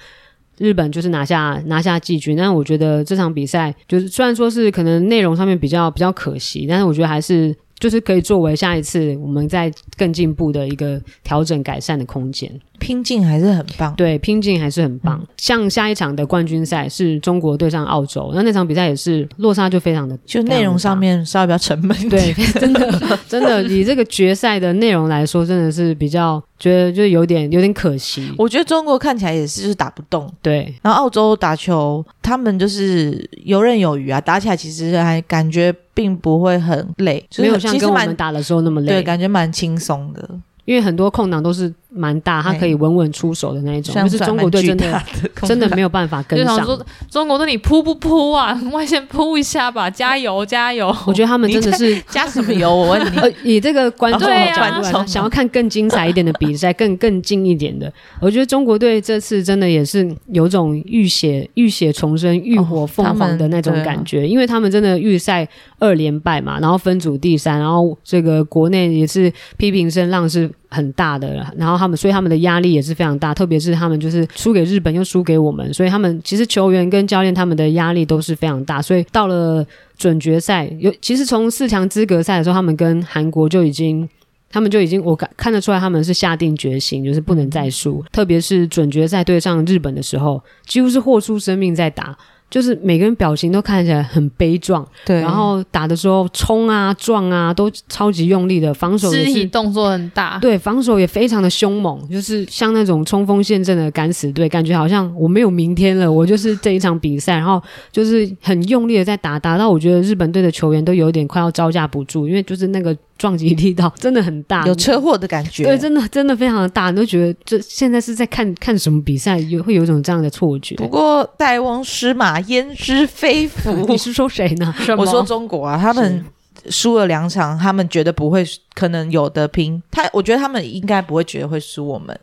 [0.60, 7.54] 日本就是拿下拿下季军，但我觉得这场比赛就是虽然说是可能内容上面比较比较可惜，但是我觉得还是。
[7.80, 12.52] 就是可以作为下一次我们在更进步的一个调整改善的空间。
[12.80, 13.94] 拼劲还是很棒。
[13.96, 15.20] 对，拼劲还是很棒。
[15.22, 22.34] 嗯像下一场的冠军赛是中国对上澳洲，那那场比赛也是落差就非常的，就内容上面稍微比较沉闷对。
[22.60, 28.32] 真的真的 以这个决赛的内容来说，真的是比较觉得就有点有点可惜。
[28.38, 40.30] 我觉得中国看起来也是就是打不动，对然后澳洲打球他们就是游刃有余啊，打起来其实还感觉并不会很累，就是没有像跟我们打的时候那么累对，感觉蛮轻松的。
[40.66, 45.02] 因为很多空档都是蛮大，他可以稳稳出手的那一种，就是中国队真的
[45.44, 46.48] 真的没有办法跟上。
[46.48, 48.54] 就想说中国队你扑不扑啊？
[48.72, 50.96] 外线扑一下吧， 加油加油！
[51.08, 52.70] 我觉得他们真的是加什么油？
[52.74, 65.48] 我问你， 呃，以这个观众的角度想要看更精彩一点的比赛，更更近一点的，我觉得中国队这次真的也是有种浴血浴血重生、浴火凤凰的那种感觉，因为他们真的预赛
[65.80, 79.66] 二连败嘛，然后分组第三，然后这个国内也是批评声浪是很大的了，然后他们所以他们的压力也是非常大，特别是他们就是输给日本又输给我们，所以他们其实球员跟教练他们的压力都是非常大，所以到了
[79.98, 84.08] 准决赛有其实从四强资格赛的时候，他们跟韩国就已经。
[84.52, 88.04] 他们就已经，我看得出来，他们是下定决心，就是不能再输。
[88.12, 92.18] 特别是准决赛对上日本的时候，几乎是豁出生命在打，
[92.50, 94.86] 就是每个人表情都看起来很悲壮。
[95.06, 115.64] 对，然后打的时候冲啊撞啊都超级用力的，防守肢体动作很大，对，防守也非常的凶猛，就是像那种冲锋陷阵的敢死队，感觉好像我没有明天了，我就是这一场比赛，然后就是很用力的在打，打到我觉得日本队的球员都有点快要招架不住，因为就是那个撞击力道 真的很大，有车祸的感觉。
[115.66, 120.74] 对，真的真的非常的大，你都觉得这现在是在看看什么比赛，有会有一种这样的错觉。
[120.76, 124.74] 不过塞翁失马焉知非福 你，是说谁呢？
[124.98, 126.26] 我说中国啊，他们
[126.70, 129.82] 输了两场，他们觉得不会，可能有的拼。
[129.92, 132.18] 他我觉得他们应该不会觉得会输我们，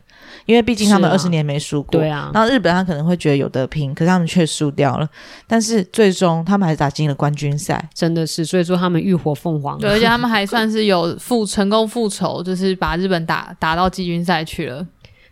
[0.45, 1.99] 因为毕竟他们二十年没输过。
[1.99, 5.07] 对啊，然后日本他可能会觉得有得拼，可是他们却输掉了。
[5.47, 7.89] 但是最终他们还是打进了冠军赛。
[7.93, 9.79] 真的是，所以说他们浴火凤凰。
[9.79, 14.85] 对，而且他们还算是有复成功复仇，就是把日本打打到季军赛去了。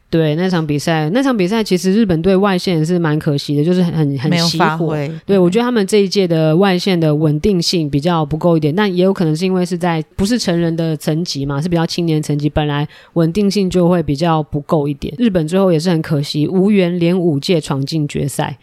[0.09, 4.95] 对那场比赛，那场比赛其实日本队外线也是蛮可惜的，就是很很很熄火。
[5.25, 15.13] 对，我觉得他们这一届的外线的稳定性比较不够一点，但也有可能是因为是在不是成人的层级嘛，是比较青年层级，本来稳定性就会比较不够一点。
[15.17, 18.57] 日本最后也是很可惜，无缘连五届闯进决赛。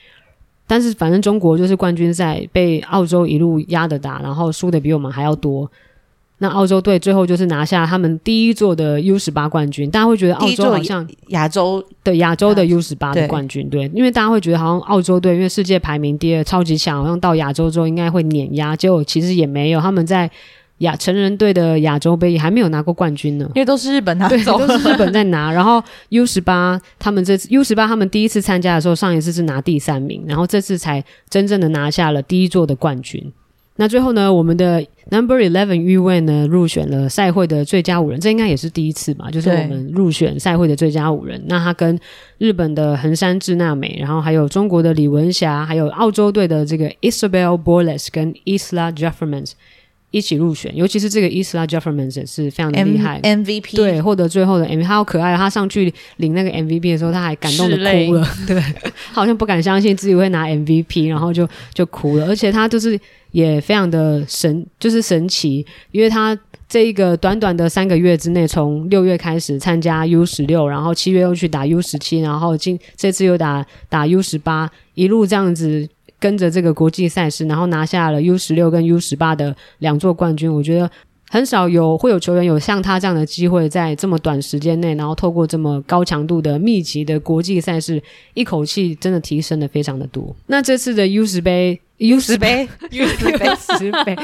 [0.66, 5.70] 但是反正中国就是冠军赛被澳洲一路压着打，然后输的比我们还要多。
[6.43, 20.28] 那澳洲队最后就是拿下他们第一座的 U 十八冠军，大家会觉得澳洲好像亚洲对亚洲的 U 十八的冠军，对，因为大家会觉得好像澳洲队因为世界排名第二，超级强，好像到亚洲之后应该会碾压，结果其实也没有，他们在
[20.78, 23.49] 亚成人队的亚洲杯也还没有拿过冠军呢。
[23.55, 25.53] 因为都是日本拿对，走都是日本在拿。
[25.53, 33.32] 然后 U 十八他们这次 U 十八他们第一次参加的时候，上一次是拿第三名，然后这次才真正的拿下了第一座的冠军。
[33.77, 39.31] 那最后呢，我们的 Number Eleven 玉卫呢入选了赛会的最佳五人，这应该也是第一次吧？
[39.31, 41.43] 就是我们入选赛会的最佳五人。
[41.47, 41.99] 那他跟
[42.37, 49.53] 日本的横山智娜美，然后还有中国的李文霞，还有澳洲队的这个 Isabel Borles 跟 Isla Jeffermans
[50.13, 50.75] 一起入选。
[50.77, 53.21] 尤其是这个 Isla Jeffermans 也是非常的厉害。
[53.23, 55.37] MVP，对，获得最后的 MVP，他好可爱哦。
[55.37, 58.63] 他上去领那个 MVP 的时候，他还感动的哭了， 对，
[59.11, 62.27] 好像不敢相信自己会拿 MVP，然后就就哭了。
[62.29, 62.97] 而且他就是
[63.33, 66.39] 也非常的神，就是神奇，因为他
[66.69, 75.89] 这一个短短的三个月之内，从六月开始参加 U 十六，然后七月又去打 U 十七，然后今这次又打打 U 十八，一路这样子。
[76.23, 80.89] 跟着这个国际赛事，然后拿下了 U 十六跟 U 十八的两座冠军，我觉得
[81.29, 88.01] 很少有会有球员有像他这样的机会，在这么短时间内，然后透过这么高强度的密集的国际赛事，
[88.35, 90.35] 一口气真的提升的非常的多。
[90.47, 91.81] 那这次的 U 十杯。
[91.99, 93.47] U 十杯，U 十杯，
[93.79, 94.16] 十杯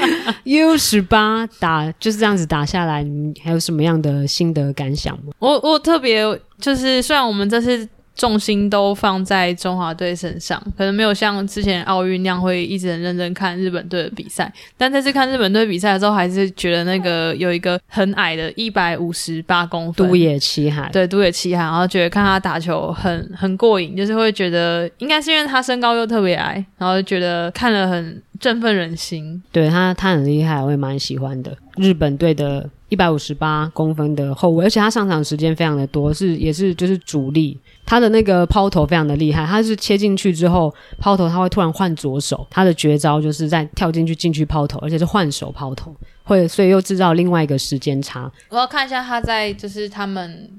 [0.43, 5.31] ，U 十八打就是这样子打下来，你还有什么样的心得感想吗？
[5.39, 6.23] 我我特别
[6.59, 7.87] 就是，虽然我们这次
[8.19, 29.41] 重心都放在中华队身上，可能没有像之前奥运那样会一直很认真看日本队的比赛，但这次看日本队比赛的时候，还是觉得那个有一个很矮的，一百五十八公分，都野七海，对，都野七海，然后觉得看他打球很很过瘾，就是会觉得应该是因为他身高又特别矮，然后就觉得看了很振奋人心。
[29.53, 31.55] 对他，他很厉害，我也蛮喜欢的。
[31.77, 37.57] 日本队的一百五十八公分的后卫，而且他上场时间非常的多，是也是就是主力。
[37.85, 48.31] 他的那个抛投非常的厉害，他是切进去之后抛投，他会突然换左手，他的绝招就是在跳进去进去抛投，而且是换手抛投，会所以又制造另外一个时间差。
[48.49, 50.49] 我要看一下他在就是他们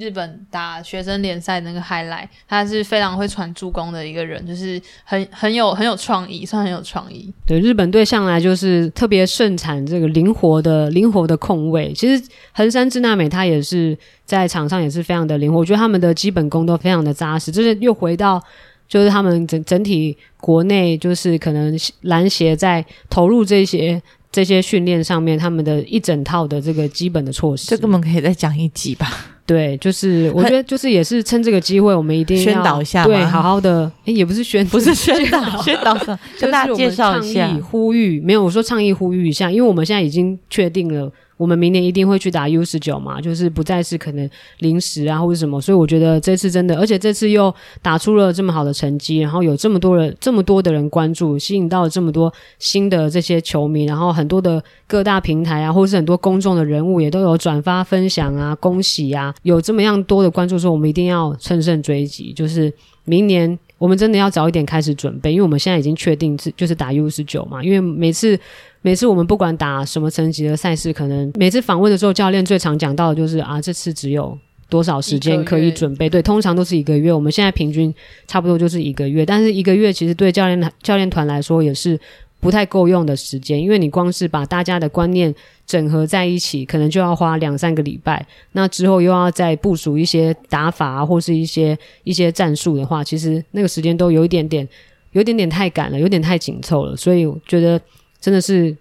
[0.00, 7.32] 日本打学生联赛那个 highlight，他是非常会传助攻的一个人，就是很很有很有创意，算很有创意。
[7.46, 11.92] 对，日本队向来就是特别盛产这个灵活的灵活的控卫。
[11.92, 17.52] 其实横山智奈美她也是在场上也是非常的灵活，我觉得他们的基本功都非常的扎实。
[17.52, 18.42] 就是又回到
[18.88, 27.66] 就是他们整整体国内就是可能篮协在投入这些这些训练上面，他们的一整套的这个基本的措施。
[27.66, 29.08] 这根本可以再讲一集吧。
[29.44, 37.48] 对，就是我觉得就是也是趁这个机会，我们一定要宣导一下对，好好的，诶也不是宣，不是宣导， 宣导上跟大家介绍一下。
[37.60, 44.28] 呼吁没有我说倡议呼吁一下，因为我们现在已经确定了，我们明年一定会去打 U 十九嘛，就是不再是可能
[44.58, 62.70] 临时啊或者什么，所以我觉得这次真的，而且这次又打出了这么好的成绩，然后有这么多人这么多的人关注，吸引到了这么多新的这些球迷，然后很多的各大平台啊，或者是很多公众的人物也都有转发分享啊，恭喜啊，有这么样多的关注，说我们一定要乘胜追击，就是
[63.06, 68.38] 明年我们真的要早一点开始准备，因为我们现在已经确定是就是打 U 十九嘛，因为每次
[68.82, 74.38] 每次我们不管打什么层级的赛事，可能每次访问的时候，教练最常讲到的就是啊，这次只有。
[74.68, 76.08] 多少时间可以准备？
[76.08, 77.12] 对，通常都是一个月。
[77.12, 77.92] 我们现在平均
[78.28, 81.98] 差不多就是一个月，但是一个月其实对教练教练团来说也是
[82.40, 85.32] 不太够用的时间，因为你光是把大家的观念
[85.66, 88.26] 整合在一起，可能就要花两三个礼拜。
[88.52, 94.66] 那之后又要再部署一些打法啊，或是一些一些战术的话，其实那个时间都有一点点，
[95.12, 96.96] 有点点太赶了，有点太紧凑了。
[96.96, 97.78] 所以我觉得
[98.20, 98.74] 真的是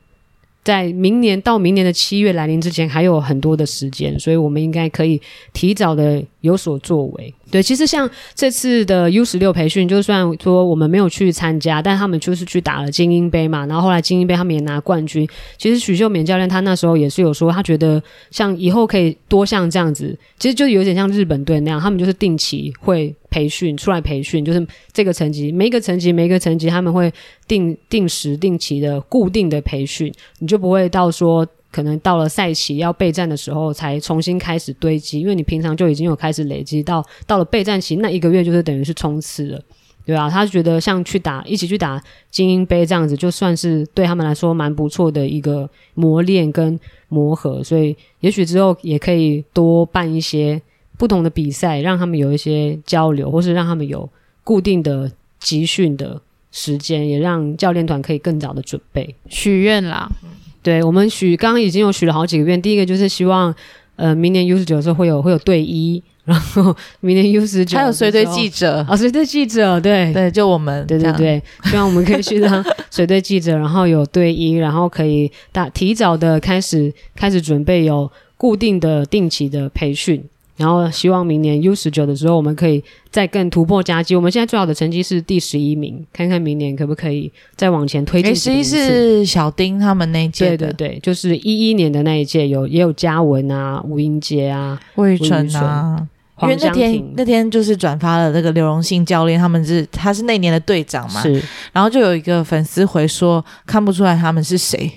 [0.63, 7.33] 在明年到明年的七月来临之前，还有很多的时间，所以我们应该可以提早的有所作为。
[7.51, 15.27] 对，其实像这次的 U 十六培训，就算说我们没有去参加，但他们就是去打了精英杯嘛，然后后来精英杯他们也拿冠军。
[15.57, 27.11] 其实许秀勉教练他那时候也是有说，他觉得像以后可以多像这样子，其实就有点像日本队那样，他们就是定期会培训出来培训，就是这个层级每一个层级每一个层级他们会
[27.47, 31.47] 定定时定期的固定的培训，你就不会到说。
[31.71, 39.61] 可能到了赛期要备战的时候，才重新开始堆积，因为你平常就已经有开始累积到到了备战期那一个月，就是等于是冲刺了，
[40.05, 42.01] 对吧、他觉得像去打一起去打
[42.31, 50.59] 精英杯这样子，就算是对他们来说蛮不错的一个磨练跟磨合，所以也许之后也可以多办一些
[50.97, 54.09] 不同的比赛，让他们有一些交流，或是让他们有
[54.43, 56.19] 固定的集训的
[56.51, 59.15] 时间，也让教练团可以更早的准备。
[59.29, 60.09] 许愿啦，
[60.61, 63.53] 对我们许刚刚已经有许了好几个愿，第一个就是希望
[63.95, 70.13] 呃明年 U 十九的时候会有会有队医，然后明年 U 十九还有随队记者，哦，随队记者，对。
[70.13, 80.23] 对，就我们，对对对，希望我们可以去当随队记者，然后有队医，然后可以大提早的开始开始准备有固定的定期的培训。
[80.59, 84.13] 然后希望明年 U 十九的时候，我们可以再更突破佳绩。
[84.13, 88.35] 我们现在最好的成绩是第十一名，看看明年可不可以再往前推进。
[88.35, 96.05] 十一是小丁他们那一届，对对对，就是一一年的那一届有也有嘉文啊、吴英杰啊、魏晨啊。
[96.41, 101.33] 因为那天那天就是转发了那个刘荣信教练，他们是他是那年的队长嘛，是，
[101.73, 104.89] 然后就有一个粉丝回说看不出来他们是谁，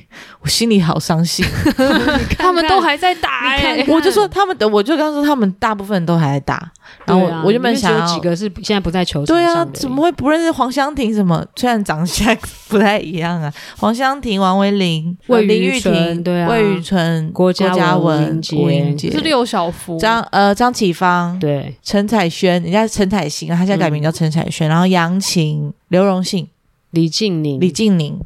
[0.43, 1.45] 我心里好伤心，
[2.37, 6.73] 他们都还在打哎，我就说他们的，我就刚说他们大部分都还在打，
[7.07, 11.15] 然后我就本想有几个是现在不在球场对啊，怎么会不认识黄湘婷？
[11.15, 11.45] 什么？
[11.55, 12.37] 虽然长相
[12.69, 21.39] 不太一样啊， 黄湘婷、王维林、魏玉婷、对啊，魏雨纯、郭嘉文、郭英杰、是六小福、张呃张启芳。
[21.39, 24.69] 对，陈彩萱，人家是陈彩欣，他现在改名叫陈彩萱。
[24.69, 26.49] 然后杨晴、刘荣信、
[26.91, 28.25] 李静宁、李静宁，对，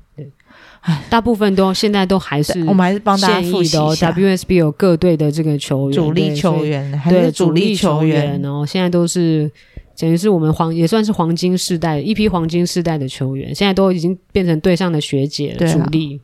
[1.08, 3.94] 大部分都现在都还是我们还是帮大家复习的哦。
[3.94, 9.50] WSB 有各队的这个球员，主力球员，对，主力球员哦，现在都是
[9.98, 16.20] 等于是我们黄也算是黄金世代一批黄金世代的球员，现在都已经变成队上的学姐主力。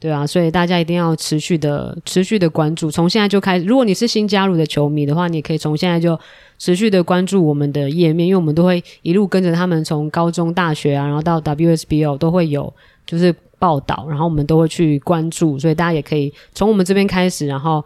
[0.00, 3.64] 对啊，所以大家一定要持续的、持续的关注，从现在就开始。
[3.64, 6.16] 如果你是新加入的球迷的话，你可以从现在就
[6.56, 12.72] 持续的关注我们的页面，因为我们都会一路跟着他们从高中、大学啊，然后到 WSBO 都会有
[13.04, 17.84] 就是报道，然后我们都会去关注，所以大家也可以从我们这边开始，然后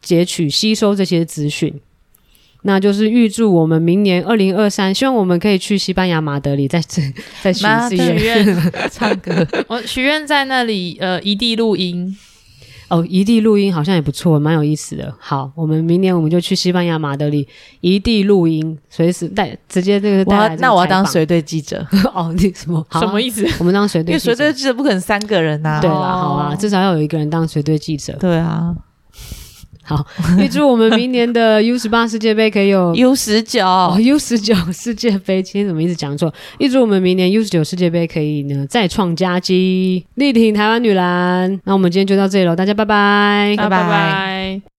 [0.00, 1.72] 截取、吸收这些资讯。
[2.62, 6.78] 那就是预祝我们明年二零二三，希望我们可以去西班牙马德里， 再
[7.40, 7.64] 再许
[7.96, 9.46] 许愿唱歌。
[9.68, 12.14] 我许愿在那里，呃，一地录音。
[12.90, 15.14] 哦，一地录音好像也不错，蛮有意思的。
[15.18, 17.46] 好，我们明年我们就去西班牙马德里
[17.80, 20.56] 一地录音，随时带直接这个带。
[20.56, 21.86] 那我要当随队记者。
[22.12, 23.46] 哦，你什么什么意思？
[23.60, 25.80] 我们当随队，因为随队记者不可能三个人呐。
[25.80, 28.12] 对啦，好啊，至少要有一个人当随队记者。
[28.20, 28.74] 对啊。
[29.90, 30.06] 好，
[30.38, 33.66] 预祝我们明年的 U 十八世界杯可以有 U 十九
[33.98, 36.32] ，U 十九世界杯，今天怎么一直讲错？
[36.58, 41.60] 预祝我们明年 U 十九世界杯可以呢再创佳绩，力挺台湾女篮。
[41.64, 44.69] 那我们今天就到这里喽，大家拜拜，拜拜。